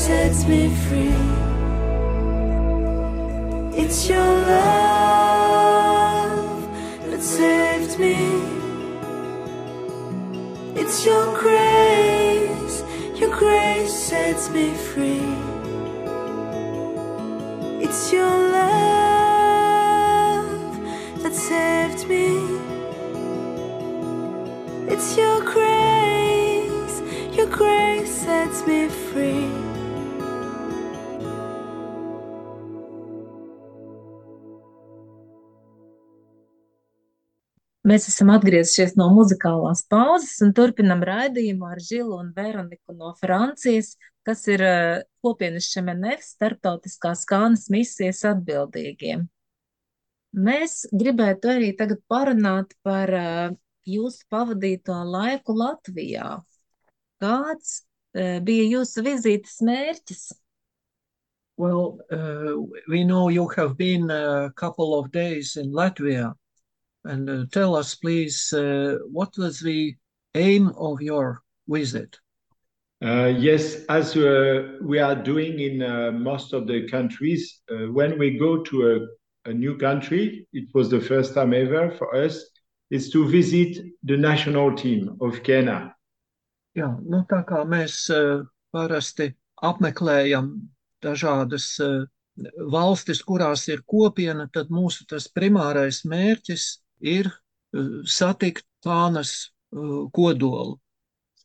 [0.00, 1.12] sets me free.
[3.82, 5.60] It's your love
[7.10, 8.16] that saved me.
[10.80, 12.82] It's your grace,
[13.20, 15.29] your grace sets me free.
[37.90, 43.96] Mēs esam atgriezušies no muzikālās pauzes un turpinam raidījumu ar Žilu un Veroniku no Francijas,
[44.22, 49.24] kas ir uh, kopienas Šemenef starptautiskās kānas misijas atbildīgiem.
[50.38, 56.36] Mēs gribētu arī tagad parunāt par uh, jūsu pavadīto laiku Latvijā.
[57.18, 60.28] Kāds uh, bija jūsu vizītes mērķis?
[61.58, 62.54] Well, uh,
[62.86, 66.36] we know you have been a couple of days in Latvia.
[67.04, 69.94] And uh, tell us, please, uh, what was the
[70.34, 72.18] aim of your visit?
[73.02, 78.18] Uh, yes, as uh, we are doing in uh, most of the countries, uh, when
[78.18, 79.08] we go to
[79.46, 82.44] a, a new country, it was the first time ever for us,
[82.90, 85.94] is to visit the national team of Kenya.
[86.76, 89.30] Jā, nu tā kā mēs uh, parasti
[89.64, 90.52] apmeklējam
[91.02, 92.04] dažādas uh,
[92.70, 96.68] valstis, kurās ir kopiena, tad mūsu tas primārais mērķis
[97.00, 100.78] ir uh, satikt pānas uh, kodolu.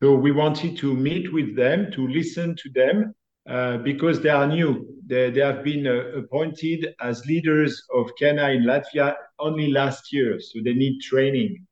[0.02, 3.16] So we wanted to meet with them, to listen to them,
[3.50, 4.86] uh, because they are new.
[5.08, 10.40] They, they have been uh, appointed as leaders of Kenya in Latvia only last year,
[10.40, 11.66] so they need training.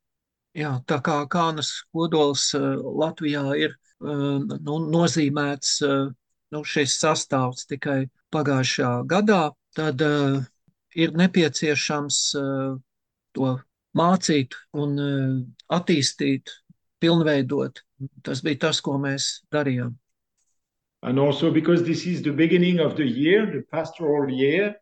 [0.54, 6.12] Jā, tā kā kānas kodols uh, Latvijā ir uh, nu, nozīmēts uh,
[6.54, 10.38] nu, šis sastāvs tikai pagājušajā gadā, tad uh,
[10.94, 12.76] ir nepieciešams uh,
[13.34, 13.50] to
[13.96, 15.42] mācīt un uh,
[15.76, 16.50] attīstīt,
[17.02, 17.82] pilnveidot.
[18.26, 19.94] Tas bija tas, ko mēs darījām.
[21.04, 24.74] And also because this is the beginning of the year, the pastoral year,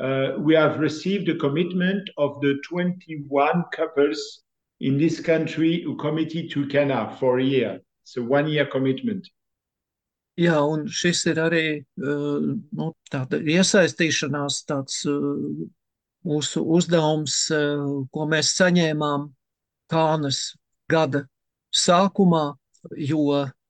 [0.00, 4.42] uh, we have received a commitment of the 21 couples
[4.80, 7.80] in this country who committed to Kenya for a year.
[8.02, 9.28] It's a one year commitment.
[10.38, 12.44] Jā, un šis ir arī uh,
[12.78, 15.66] nu, tāda iesaistīšanās, tāds uh,
[16.26, 19.28] mūsu uzdevums, uh, ko mēs saņēmām
[19.88, 20.52] Kānas
[20.90, 21.24] gada
[21.72, 22.56] sākumā,
[22.96, 23.22] jo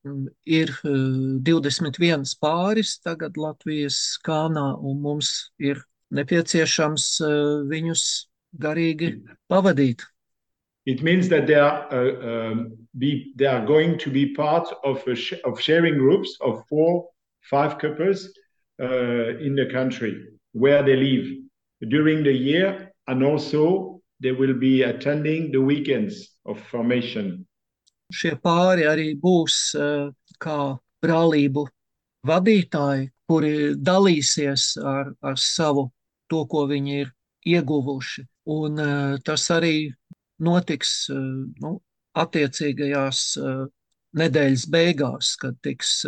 [0.05, 5.83] mm, ir uh, 21 pāris tagad Latvijas Kānā, un mums ir
[6.15, 7.33] nepieciešams uh,
[7.69, 8.05] viņus
[8.59, 9.19] garīgi
[9.51, 10.07] pavadīt.
[10.87, 15.07] It means that they are uh, um, be they are going to be part of
[15.07, 17.09] a sh- of sharing groups of four,
[17.43, 18.31] five couples
[18.81, 20.17] uh, in the country
[20.53, 21.27] where they live
[21.87, 27.47] during the year, and also they will be attending the weekends of formation.
[28.11, 30.09] Šie pāri arī būs uh,
[30.41, 31.67] kā brālību
[32.27, 35.91] vadītāji, kuri dalīsies ar, ar savu
[36.33, 37.13] to, ko viņi ir
[37.47, 38.25] ieguvuši.
[38.49, 39.93] Un uh, tas arī
[40.41, 41.21] notiks uh,
[41.63, 41.77] nu,
[42.19, 43.21] attiecīgajās
[44.19, 46.01] nedēļas beigās, kad tiks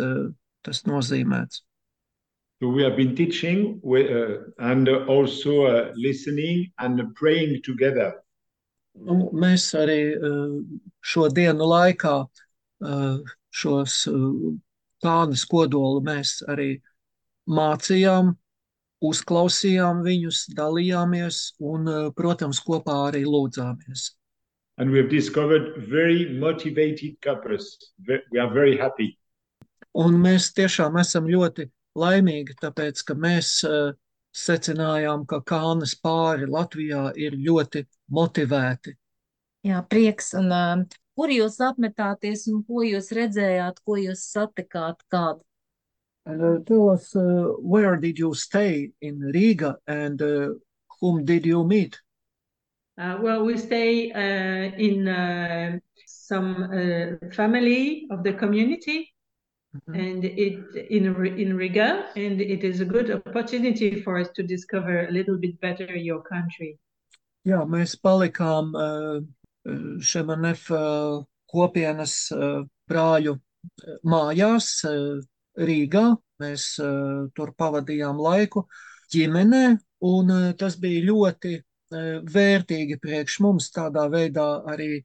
[0.65, 1.61] tas nozīmēts.
[2.61, 8.21] So we have been teaching we- uh, and also uh, listening and praying together.
[8.93, 10.61] Nu, mēs arī uh,
[11.01, 12.13] šo dienu laikā
[13.49, 13.95] šos
[15.01, 16.69] plānus kodolu mēs arī
[17.49, 18.31] mācījām,
[19.01, 24.11] uzklausījām viņus, dalījāmies un, protams, kopā arī lūdzāmies.
[24.77, 27.77] And we have discovered very motivated couples.
[28.05, 29.17] We are very happy.
[29.97, 33.91] Un mēs tiešām esam ļoti laimīgi, tāpēc, ka mēs uh,
[34.35, 38.95] secinājām, ka Kānas pāri Latvijā ir ļoti motivēti.
[39.67, 40.33] Jā, prieks.
[40.39, 45.43] Un, uh, kur jūs apmetāties un ko jūs redzējāt, ko jūs satikāt kādu?
[46.25, 50.53] And, uh, tell us, uh, where did you stay in Riga and uh,
[50.99, 51.99] whom did you meet?
[52.97, 59.10] Uh, well, we stay uh, in uh, some uh, family of the community,
[59.71, 59.95] Mhm.
[59.95, 65.07] and it in in Riga, and it is a good opportunity for us to discover
[65.07, 66.77] a little bit better your country.
[67.47, 69.21] Jā, mēs palikām uh,
[70.03, 75.23] Šemanef uh, kopienas uh, brāļu uh, mājās uh,
[75.55, 76.17] Rīgā.
[76.43, 78.65] Mēs uh, tur pavadījām laiku
[79.15, 79.79] ģimenē,
[80.11, 84.99] un uh, tas bija ļoti uh, vērtīgi priekš mums tādā veidā arī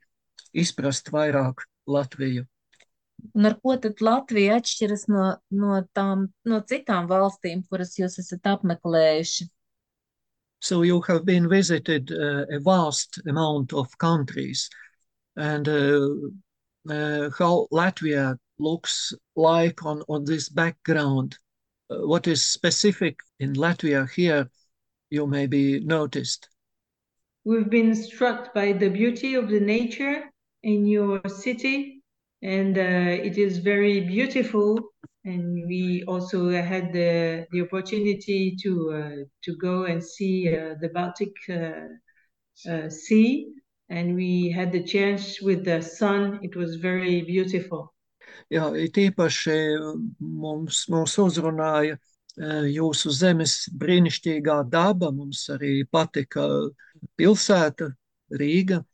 [0.56, 2.48] izprast vairāk Latviju.
[3.34, 8.48] Un ar ko tad Latvija atšķiras no, no tām, no citām valstīm, kuras jūs esat
[8.52, 9.48] apmeklējuši?
[10.60, 14.68] So you have been visited uh, a vast amount of countries,
[15.36, 16.08] and uh,
[16.88, 21.36] uh, how Latvia looks like on, on this background.
[21.90, 24.48] Uh, what is specific in Latvia here,
[25.10, 26.48] you may be noticed.
[27.44, 30.24] We've been struck by the beauty of the nature
[30.62, 31.95] in your city,
[32.46, 34.78] and uh, it is very beautiful.
[35.24, 40.90] And we also had the, the opportunity to uh, to go and see uh, the
[40.94, 41.34] Baltic
[42.88, 43.48] Sea,
[43.88, 46.38] and we had the chance with the sun.
[46.42, 47.92] It was very beautiful.
[48.50, 49.58] Jā, it īpaši
[50.20, 51.98] mums, mums uzrunāja
[52.70, 55.10] jūsu zemes brīnišķīgā daba.
[55.10, 56.46] Mums arī patika
[57.18, 57.90] pilsēta
[58.30, 58.84] Rīga.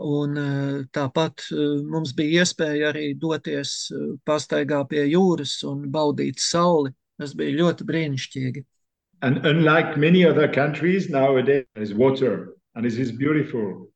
[0.00, 3.90] Un eh, tāpat eh, mums bija iespēja arī doties
[4.24, 6.94] pastaigā pie jūras un baudīt sauli.
[7.20, 8.64] Tas bija ļoti brīnišķīgi.
[9.22, 13.90] And unlike many other countries nowadays, there's water, and this is beautiful.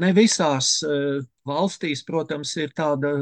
[0.00, 3.12] Ne visās uh, valstīs, protams, ir tāda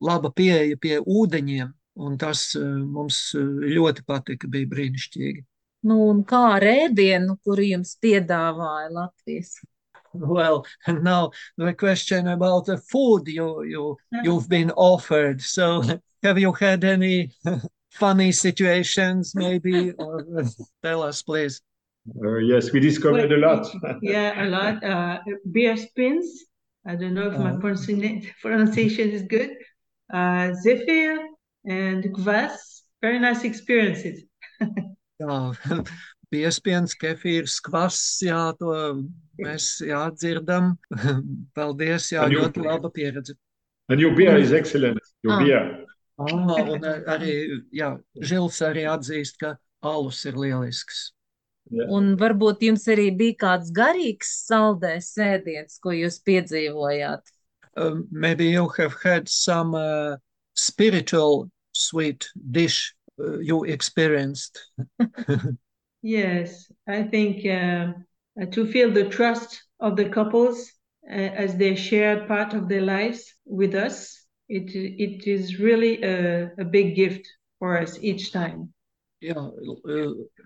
[0.00, 1.72] laba pieeja pie ūdeņiem,
[2.06, 5.42] un tas uh, mums ļoti patika, bija brīnišķīgi.
[5.90, 9.56] Nu, un kā ar ēdienu, kuru jums piedāvāja Latvijas?
[10.12, 15.40] Well, and now the question about the food you you you've been offered.
[15.40, 15.82] So,
[16.22, 17.30] have you had any
[17.90, 19.92] funny situations, maybe?
[19.92, 20.24] Or
[20.82, 21.62] tell us, please.
[22.24, 23.66] Uh, yes, we discovered a lot.
[24.02, 24.82] yeah, a lot.
[24.82, 25.18] Uh,
[25.52, 26.44] beer spins.
[26.86, 27.58] I don't know if my Uh.
[28.42, 29.50] pronunciation is good.
[30.12, 31.18] Uh, zephyr
[31.66, 32.82] and kvass.
[33.00, 34.24] Very nice experiences.
[35.20, 35.52] Jā,
[36.32, 38.74] piespiens, kefīrs, kvass, jā, to
[39.42, 40.76] mēs jā, dzirdam.
[41.56, 43.34] Paldies, jā, jūs- ļoti laba pieredze.
[43.88, 44.98] and your beer is excellent.
[45.24, 45.38] Your Ah.
[45.44, 45.84] beer.
[46.20, 47.32] Ah, un arī,
[47.74, 51.12] jā, Žils arī atzīst, ka alus ir lielisks.
[51.88, 57.22] Un varbūt jums arī bija kāds garīgs saldēs ēdiens, ko jūs piedzīvojāt.
[57.76, 60.16] Um, maybe you have had some uh,
[60.54, 64.58] spiritual sweet dish uh, you experienced.
[66.02, 67.92] Yes, I think uh,
[68.52, 70.70] to feel the trust of the couples
[71.10, 76.50] uh, as they share part of their lives with us, it it is really a,
[76.58, 77.28] a big gift
[77.58, 78.72] for us each time.
[79.20, 79.36] Jā,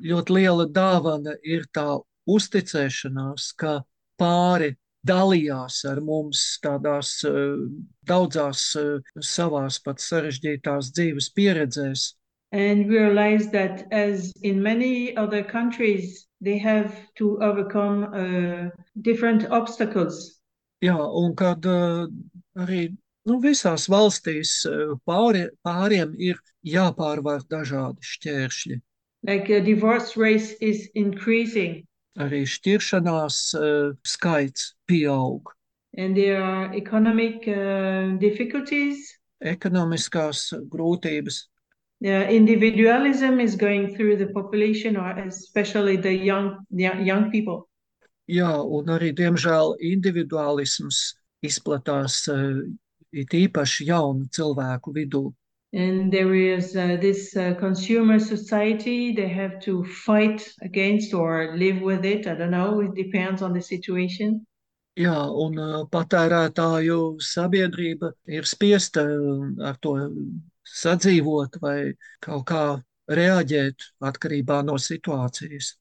[0.02, 3.84] ļoti liela dāvana ir tā uzticēšanās, ka
[4.18, 4.74] pāri
[5.06, 7.60] dalījās ar mums tādās uh,
[8.08, 12.14] daudzās uh, savās pat sarežģītās dzīves pieredzēs.
[12.54, 18.70] And we realize that, as in many other countries, they have to overcome uh,
[19.02, 20.38] different obstacles.
[20.84, 22.06] Jā, un kad uh,
[22.54, 22.94] arī
[23.26, 28.78] nu, visās valstīs uh, pāri, pāriem ir jāpārvar dažādi šķēršļi.
[29.26, 31.82] Like a divorce rate is increasing,
[32.22, 35.50] Arī šķiršanās uh, skaits pieaug,
[35.98, 39.10] and there are economic uh, difficulties.
[39.42, 41.48] ekonomiskās grūtības.
[42.04, 47.64] Yeah, individualism is going through the population, or especially the young young, young people.
[48.28, 50.98] Jā, un arī, diemžēl, individuālisms
[51.40, 52.60] izplatās uh,
[53.08, 55.32] it īpaši jaunu cilvēku vidū.
[55.72, 59.14] And there is uh, this uh, consumer society.
[59.16, 62.26] They have to fight against or live with it.
[62.26, 62.80] I don't know.
[62.80, 64.44] It depends on the situation.
[65.00, 69.96] Jā, un uh, patērētāju sabiedrība ir spiesta uh, ar to
[70.66, 75.74] sadzīvot vai kaut kā reaģēt atkarībā no situācijas.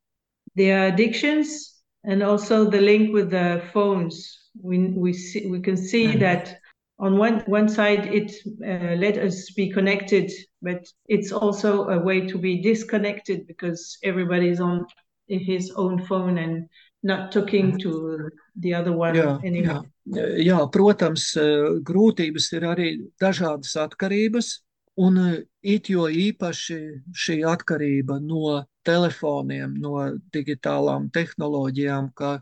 [0.58, 4.40] Are addictions, and also the link with the phones.
[4.62, 6.20] We we see, we can see Mhm.
[6.20, 6.58] that
[7.00, 8.32] on one one side it
[8.62, 10.32] uh, let us be connected,
[10.62, 14.86] but it's also a way to be disconnected because everybody's on
[15.28, 16.70] his own phone and
[17.02, 18.30] not talking to
[18.60, 19.84] the other one Jā, anymore.
[20.08, 20.24] jā.
[20.46, 22.88] jā, protams, eh, grūtības ir arī
[23.20, 24.63] dažādas atkarības,
[24.96, 26.80] un eh, it jo īpaši
[27.18, 29.98] šī atkarība no telefoniem, no
[30.34, 32.38] digitālām tehnoloģijām, ka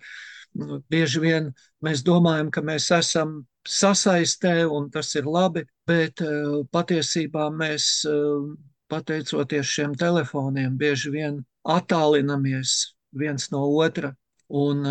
[0.60, 1.52] nu, bieži vien
[1.86, 8.52] mēs domājam, ka mēs esam sasaistē un tas ir labi, bet eh, patiesībā mēs, eh,
[8.92, 14.16] pateicoties šiem telefoniem, bieži vien attālinamies viens no otra,
[14.50, 14.84] un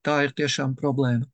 [0.00, 1.26] tā ir tiešām problēma.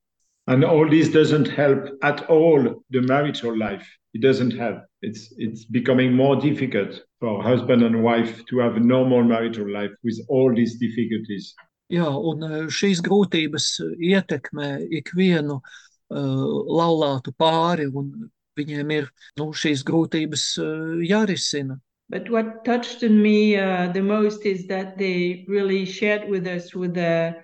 [0.49, 3.87] And all this doesn't help at all the marital life.
[4.15, 4.85] It doesn't help.
[5.01, 9.93] It's it's becoming more difficult for husband and wife to have a normal marital life
[10.05, 11.55] with all these difficulties.
[11.93, 13.69] Jā, un eh, šīs grūtības
[14.01, 14.69] ietekmē
[15.01, 16.47] ikvienu uh,
[16.81, 19.09] laulātu pāri, un viņiem ir
[19.41, 21.79] nu, šīs grūtības uh, jārisina.
[22.09, 26.95] But what touched me uh, the most is that they really shared with us with
[26.95, 27.35] the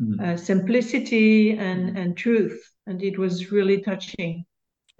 [0.00, 0.18] Mm.
[0.18, 2.58] uh, simplicity and, and truth.
[2.86, 4.46] And it was really touching.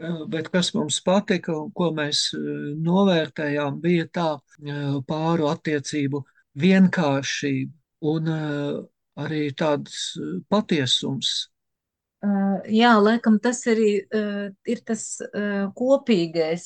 [0.01, 2.43] Uh, Bet kas mums patika un ko mēs uh,
[2.81, 6.23] novērtējām, bija tā uh, pāru attiecību
[6.61, 8.29] vienkāršība un
[9.21, 10.17] arī tāds
[10.51, 11.51] patiesums.
[12.73, 13.91] Jā, laikam tas arī
[14.73, 15.05] ir tas
[15.77, 16.65] kopīgais,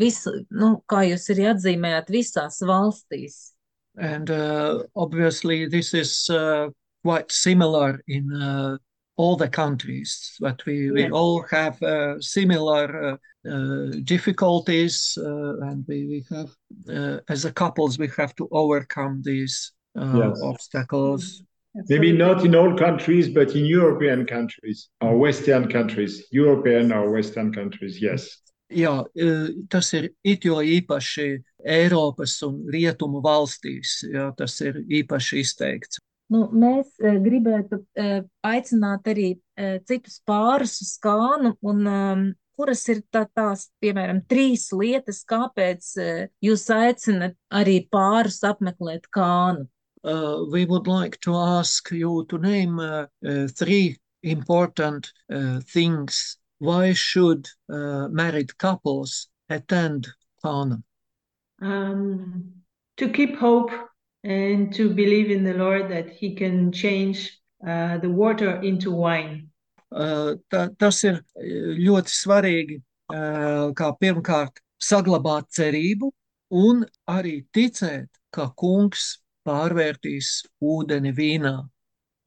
[0.00, 3.38] visu, nu, kā jūs arī atzīmējāt, visās valstīs.
[4.00, 6.70] And uh, obviously, this is uh,
[7.04, 8.78] quite similar in uh,
[9.20, 10.10] all the countries,
[10.40, 11.12] but we, we Yes.
[11.12, 13.16] all have uh, similar uh,
[13.52, 16.50] uh, difficulties, uh, and we, we have,
[16.88, 20.40] uh, as a couples, we have to overcome these uh, Yes.
[20.42, 21.42] obstacles.
[21.88, 27.52] Maybe not in all countries, but in European countries or Western countries, European or Western
[27.52, 28.22] countries, yes.
[28.70, 31.28] Jā, uh, tas ir it jo īpaši
[31.66, 35.98] Eiropas un Rietumu valstīs, jā, tas ir īpaši izteikts.
[36.30, 42.22] Nu, mēs eh, gribētu eh, aicināt arī eh, citus pārus uz kānu, un um,
[42.54, 45.94] kuras ir tā, tās, piemēram, trīs lietas, kāpēc
[46.44, 49.66] jūs aicinat arī pārus apmeklēt kānu.
[50.04, 56.36] Uh, we would like to ask you to name uh, uh, three important uh, things.
[56.58, 60.08] Why should uh, married couples attend
[60.44, 60.82] Kana?
[61.60, 62.62] Um,
[62.98, 63.72] to keep hope
[64.24, 69.48] and to believe in the Lord that He can change uh, the water into wine.
[69.90, 72.76] Uh, ta, tas ir uh, ļoti svarīgi,
[73.12, 76.12] uh, kā pirmkārt saglabāt cerību
[76.50, 81.56] un arī ticēt, ka kungs pārvērtīs ūdeni vīnā.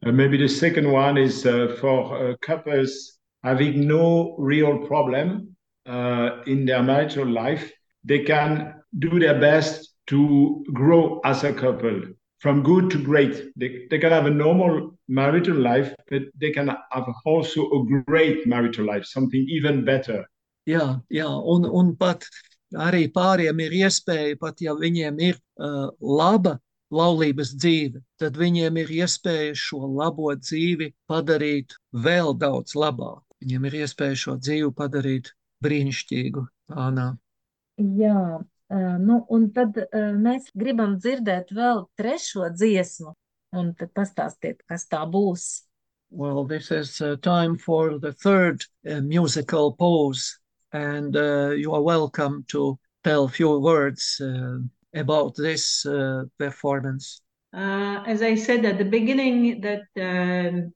[0.06, 6.42] Uh, maybe the second one is uh, for uh, couples having no real problem uh,
[6.48, 7.72] in their marital life.
[8.04, 12.02] They can do their best to grow as a couple
[12.40, 13.52] from good to great.
[13.56, 18.46] They, they can have a normal marital life, but they can have also a great
[18.46, 20.26] marital life, something even better.
[20.68, 22.28] Jā, jā un, un pat
[22.76, 26.58] arī pāriem ir iespēja, pat ja viņiem ir uh, laba
[26.94, 31.76] laulības dzīve, tad viņiem ir iespēja šo labo dzīvi padarīt
[32.06, 33.24] vēl daudz labāku.
[33.44, 35.32] Viņiem ir iespēja šo dzīvi padarīt
[35.64, 36.44] brīnišķīgu.
[36.80, 37.14] Ānā.
[38.00, 38.40] Jā,
[38.72, 43.14] nu, un tad mēs gribam dzirdēt vēl trešo dziesmu,
[43.58, 45.66] un tad pastāstiet, kas tā būs.
[46.10, 50.40] Well, this is uh, time for the third uh, musical pause,
[50.72, 54.60] and uh, you are welcome to tell a few words uh,
[54.94, 57.22] about this uh, performance.
[57.54, 59.86] Uh, as I said at the beginning, that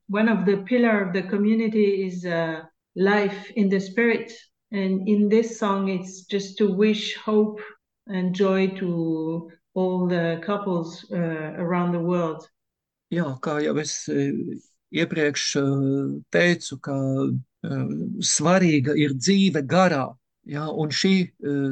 [0.08, 2.62] one of the pillar of the community is uh,
[2.96, 4.32] life in the spirit,
[4.72, 7.60] and in this song, it's just to wish hope
[8.08, 12.50] and joy to all the couples uh, around the world.
[13.14, 14.36] Jā, kā jau es eh,
[14.92, 15.68] iepriekš eh,
[16.34, 20.10] teicu, ka eh, svarīga ir dzīve garā,
[20.44, 21.14] jā, un šī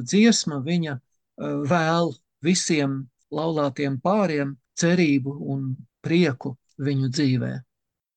[0.04, 0.96] dziesma viņa
[1.68, 3.02] vēl visiem
[3.36, 5.70] laulātiem pāriem cerību un
[6.04, 7.54] prieku viņu dzīvē.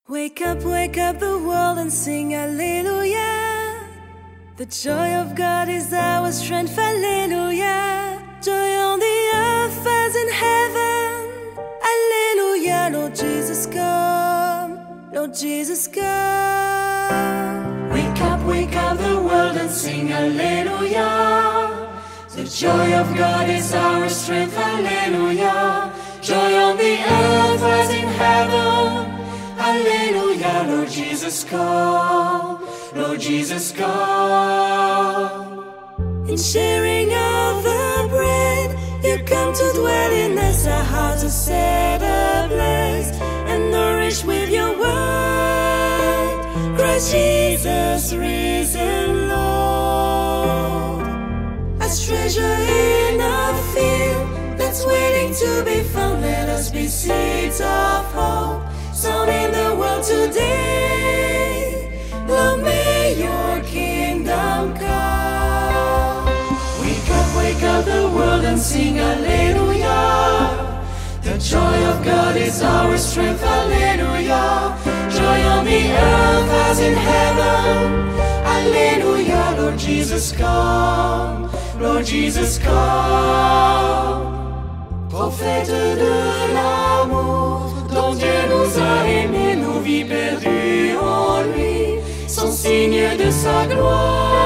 [0.08, 3.57] Wake up, wake up the world and sing Alleluia.
[4.58, 8.20] The joy of God is our strength, Alleluia.
[8.42, 11.30] Joy on the earth as in heaven,
[11.90, 12.90] Alleluia.
[12.92, 14.80] Lord Jesus, come,
[15.12, 16.02] Lord Jesus, come.
[17.90, 21.08] Wake up, wake up the world and sing Alleluia.
[22.34, 25.92] The joy of God is our strength, Alleluia.
[26.20, 29.06] Joy on the earth as in heaven.
[29.56, 32.58] Alleluia, Lord Jesus, come.
[32.94, 35.64] Lord Jesus, come.
[36.26, 42.00] In sharing of the bread, you come to dwell in us, our hearts are set
[42.00, 43.10] ablaze
[43.50, 46.76] and nourished with your word.
[46.76, 51.06] Christ Jesus, risen Lord.
[51.80, 58.04] As treasure in a field that's waiting to be found, let us be seeds of
[58.12, 58.62] hope
[58.94, 61.37] sown in the world today.
[68.58, 70.00] And sing Alleluia.
[71.22, 74.76] The joy of God is our strength, Alleluia.
[75.16, 78.10] Joy on the earth as in heaven,
[78.54, 79.54] Alleluia.
[79.60, 81.48] Lord Jesus, come,
[81.80, 84.26] Lord Jesus, come.
[85.08, 85.68] Prophète
[86.04, 93.30] de l'amour, dont Dieu nous a aimés, nos vies perdues en lui, sont signes de
[93.30, 94.37] sa gloire.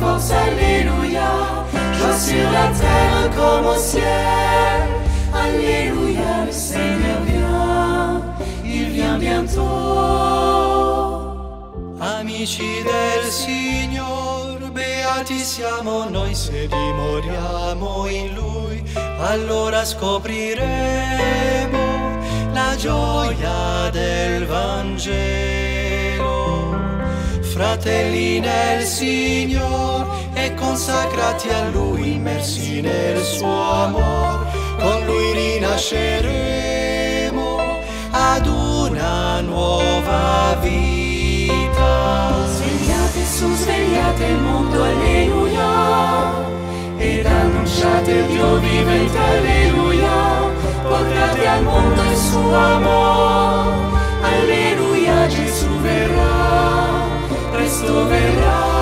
[0.00, 1.64] Force, Alléluia.
[1.92, 4.02] Joie sur la terre comme au ciel,
[5.34, 6.46] Alléluia.
[6.46, 7.25] Le Seigneur
[9.18, 9.66] bientôt.
[12.00, 18.82] Amici del Signor, beati siamo noi se dimoriamo in Lui,
[19.18, 20.64] allora scopriremo
[22.52, 25.84] la gioia del Vangelo.
[27.40, 34.46] Fratelli nel Signor e consacrati a Lui, immersi nel suo amor,
[34.78, 36.55] con Lui rinasceremo
[40.06, 42.46] nuova vita.
[42.46, 46.44] Svegliate su, svegliate il mondo, alleluia.
[46.96, 50.54] Ed annunciate il Dio vivente, alleluia.
[50.82, 55.26] Portate al mondo il suo amor, alleluia.
[55.26, 57.08] Gesù verrà,
[57.50, 58.75] presto verrà.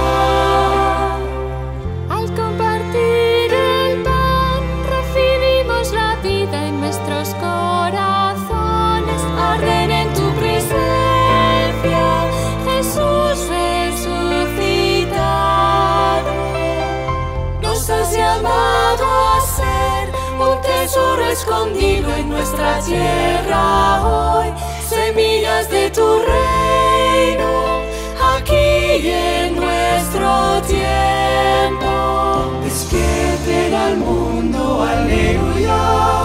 [18.35, 24.53] Llamado a ser un tesoro escondido en nuestra tierra hoy,
[24.89, 27.83] semillas de tu reino,
[28.37, 32.61] aquí en nuestro tiempo.
[32.65, 36.25] Despierten al mundo, aleluya.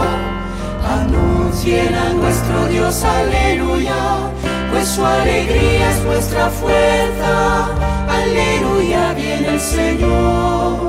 [0.90, 4.32] Anuncien a nuestro Dios, aleluya.
[4.72, 7.70] Pues su alegría es nuestra fuerza,
[8.10, 9.14] aleluya.
[9.14, 10.89] Viene el Señor,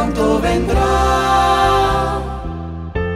[0.00, 2.22] pronto vendrá.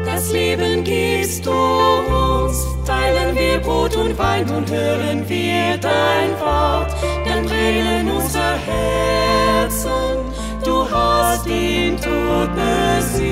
[0.05, 6.95] Das Leben gibst du uns, teilen wir Brot und Wein und hören wir dein Wort,
[7.25, 10.19] dann brennen unser Herzen,
[10.63, 13.25] du hast den Tod besiegt.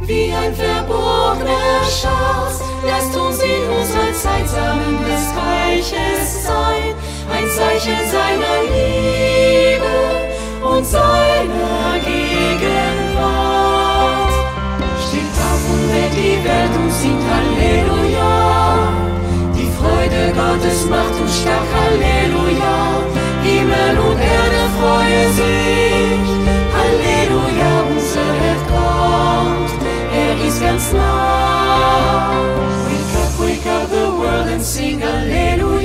[0.00, 6.94] Wie ein verborgener Schatz, lasst uns in unserer Zeit Samen des Reiches sein,
[7.32, 10.09] ein Zeichen seiner Liebe
[10.70, 13.60] und seiner Gegenwart.
[15.06, 18.32] Steht auf und weckt die Welt und singt Halleluja.
[19.56, 22.76] Die Freude Gottes macht uns stark, Halleluja.
[23.42, 26.28] Himmel und Erde freuen sich,
[26.76, 27.72] Halleluja.
[27.90, 29.80] Unser Herr kommt,
[30.14, 32.32] er ist ganz nah.
[32.86, 35.79] Wake up, wake up the world and sing Alleluia.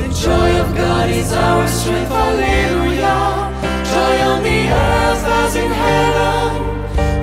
[0.00, 3.16] The joy of God is our strength, Alleluia.
[3.92, 6.52] Joy on the earth as in heaven,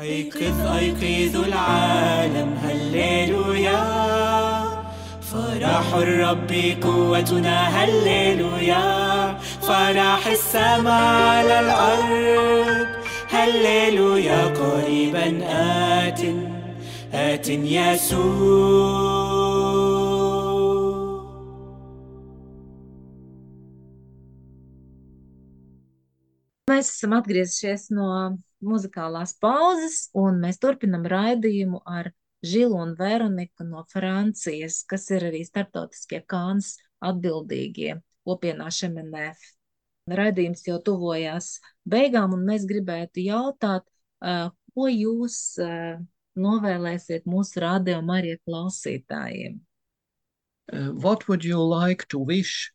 [0.00, 3.82] أيقظ أيقظ العالم هللويا
[5.20, 6.52] فرح الرب
[6.82, 9.05] قوتنا هللويا
[9.61, 12.87] فرح السماء على الأرض
[13.29, 15.27] هللويا قريبا
[16.07, 16.21] آت
[17.13, 19.11] آت يسوع
[26.71, 28.05] Mēs esam atgriezušies no
[28.63, 35.43] muzikālās pauzes, un mēs turpinam raidījumu ar Žilu un Veroniku no Francijas, kas ir arī
[35.45, 36.77] starptautiskie kāns
[37.11, 39.38] atbildīgie kopienā Šemenef.
[40.06, 41.56] Raidījums jau tuvojās
[41.88, 43.86] beigām, un mēs gribētu jautāt,
[44.22, 45.96] uh, ko jūs uh,
[46.38, 49.58] novēlēsiet mūsu radio Marija klausītājiem?
[50.72, 52.72] Uh, what would you like to wish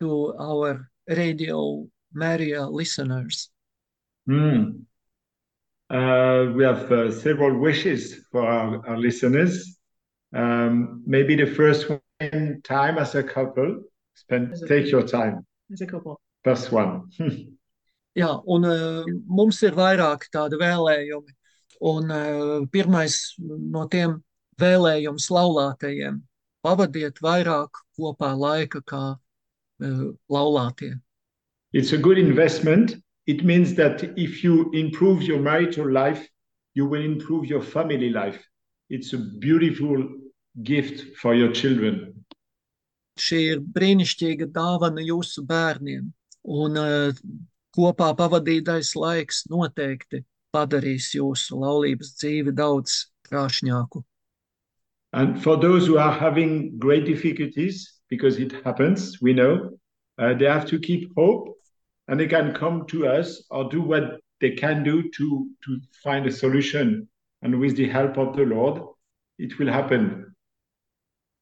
[0.00, 3.50] to our Radio Maria listeners?
[4.26, 4.84] Hmm.
[5.90, 9.78] Uh, we have uh, several wishes for our, our listeners.
[10.34, 13.82] Um, maybe the first one, time as a couple.
[14.18, 15.44] Spend, As a take your time.
[15.72, 16.20] as a couple.
[16.44, 17.10] First one.
[18.18, 21.34] Jā, un uh, mums ir vairāki tādi vēlējumi.
[21.86, 24.16] Un uh, pirmais no tiem
[24.58, 26.22] vēlējums laulātajiem-
[26.66, 30.96] pavadiet vairāk kopā laika kā uh, laulātie.
[31.72, 32.96] It's a good investment.
[33.26, 36.26] It means that if you improve your marital life,
[36.74, 38.42] you will improve your family life.
[38.88, 40.08] It's a beautiful
[40.62, 42.17] gift for your children.
[43.34, 46.08] Ir brīnišķīga dāvana jūsu bērniem,
[46.44, 47.22] un uh,
[47.76, 54.04] kopā pavadītais laiks noteikti padarīs jūsu laulības dzīvi daudz krāšņāku.
[55.12, 59.70] And for those who are having great difficulties, because it happens, we know,
[60.18, 61.56] uh, they have to keep hope
[62.08, 66.26] and they can come to us or do what they can do to, to find
[66.26, 67.08] a solution.
[67.42, 68.82] And with the help of the Lord,
[69.38, 70.34] it will happen.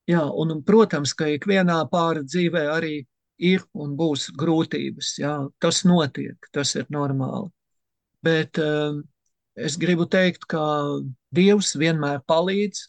[0.06, 2.94] Jā, un, protams, ka ikvienā pāra dzīvē arī
[3.42, 5.16] ir un būs grūtības.
[5.18, 7.50] Jā, tas notiek, tas ir normāli.
[8.22, 9.02] Bet um,
[9.58, 10.62] es gribu teikt, ka
[11.34, 12.86] Dievs vienmēr palīdz,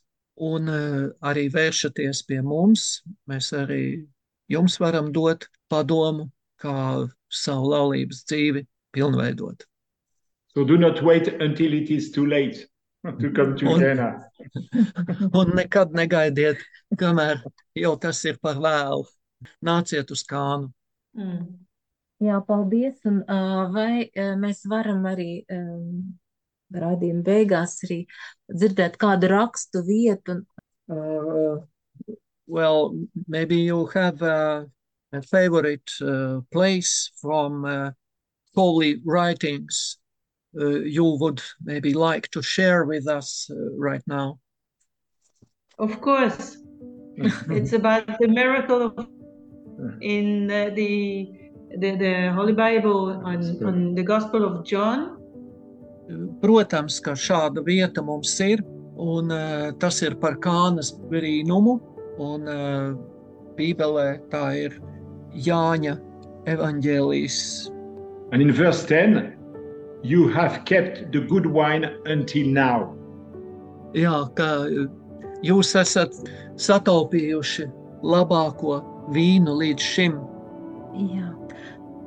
[0.47, 3.01] un uh, arī vēršaties pie mums.
[3.30, 4.05] Mēs arī
[4.53, 6.30] jums varam dot padomu,
[6.61, 8.63] kā savu laulības dzīvi
[8.93, 9.65] pilnveidot.
[10.53, 12.65] So do not wait until it is too late
[13.16, 14.10] to come to Un- Cana.
[15.34, 16.60] Un nekad negaidiet,
[16.99, 17.41] kamēr
[17.78, 19.05] jau tas ir par vēlu.
[19.64, 20.72] Nāciet uz kānu.
[21.18, 21.45] Mm.
[22.26, 22.97] Jā, paldies.
[23.05, 26.16] Un, uh, vai uh, mēs varam arī um,
[26.74, 27.99] raidījuma beigās arī
[28.49, 30.39] dzirdēt kādu rakstu vietu?
[30.89, 31.62] Uh,
[32.47, 32.95] well,
[33.28, 34.66] maybe you have a,
[35.14, 37.91] a favorite uh, place from uh,
[38.55, 39.99] holy writings
[40.54, 44.39] you would maybe like to share with us uh, right now.
[45.80, 46.58] Of course,
[47.50, 49.08] it's about the miracle of
[50.02, 51.28] in uh, the,
[51.78, 55.14] the the Holy Bible on, on the Gospel of John.
[56.41, 58.64] Protams, ka šāda vieta mums ir,
[58.98, 61.78] un uh, tas ir par kānas brīnumu,
[62.18, 62.95] un uh,
[63.58, 64.80] Bībelē tā ir
[65.36, 65.98] Jāņa
[66.48, 67.41] evaņģēlijas
[68.32, 69.37] And in verse 10,
[70.08, 72.93] you have kept the good wine until now.
[73.95, 74.86] Jā, ka uh,
[75.45, 76.14] jūs esat
[76.60, 77.68] sataupījuši
[78.03, 78.82] labāko
[79.16, 80.20] vīnu līdz šim.
[80.97, 81.32] Jā.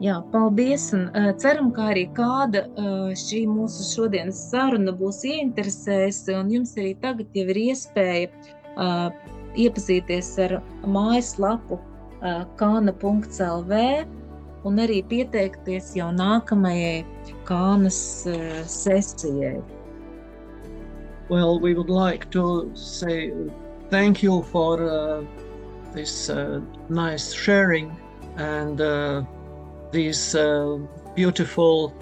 [0.01, 0.87] Jā, paldies.
[0.97, 6.39] Un, uh, ceram, ka arī kāda uh, šī mūsu šodienas saruna būs ieinteresējusi.
[6.39, 9.11] Un jums arī tagad jau ir iespēja uh,
[9.61, 10.57] iepazīties ar
[10.89, 13.83] mājaslapu uh, kāna.lv
[14.65, 17.05] un arī pieteikties jau nākamajai
[17.49, 19.63] kānas uh, sesijai.
[21.29, 23.33] Well, we would like to say
[23.89, 25.23] thank you for uh,
[25.93, 27.97] this uh, nice sharing
[28.37, 29.23] and uh,
[29.93, 30.79] these uh,
[31.15, 31.95] beautiful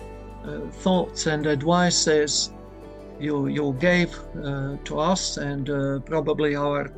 [0.45, 2.53] uh, thoughts and advices
[3.19, 5.67] you you gave uh, to us and
[6.07, 6.93] probably our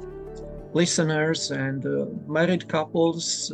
[0.74, 1.84] listeners and
[2.28, 3.50] married couples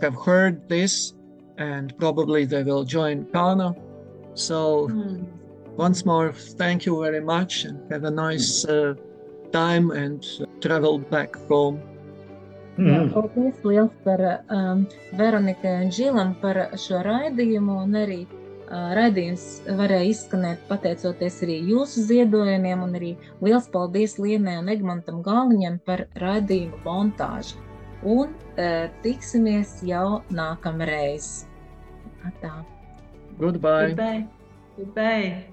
[0.00, 1.14] have heard this
[1.58, 3.74] and probably they will join Kana.
[4.34, 5.26] So Mm.
[5.76, 8.94] once more, thank you very much and have a nice uh,
[9.52, 11.80] time and uh, travel back home.
[12.78, 13.12] Mhm.
[13.12, 19.44] paldies liels par um, Veronikai un Žilam par šo raidījumu, un arī uh, raidījums
[19.76, 26.06] varēja izskanēt pateicoties arī jūsu ziedojumiem, un arī liels paldies Lienai un Egmontam Galiņam par
[26.22, 27.58] raidījumu montāžu.
[28.02, 31.44] Un uh, tiksimies jau nākamreiz.
[32.24, 32.64] Atā.
[33.38, 33.92] Goodbye.
[33.92, 34.26] Goodbye.
[34.76, 35.44] Goodbye.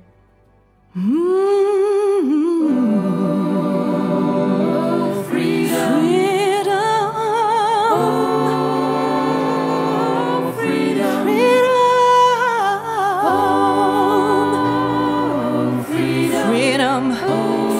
[16.48, 17.14] Freedom,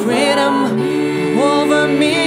[0.04, 0.56] freedom
[1.40, 2.27] over me.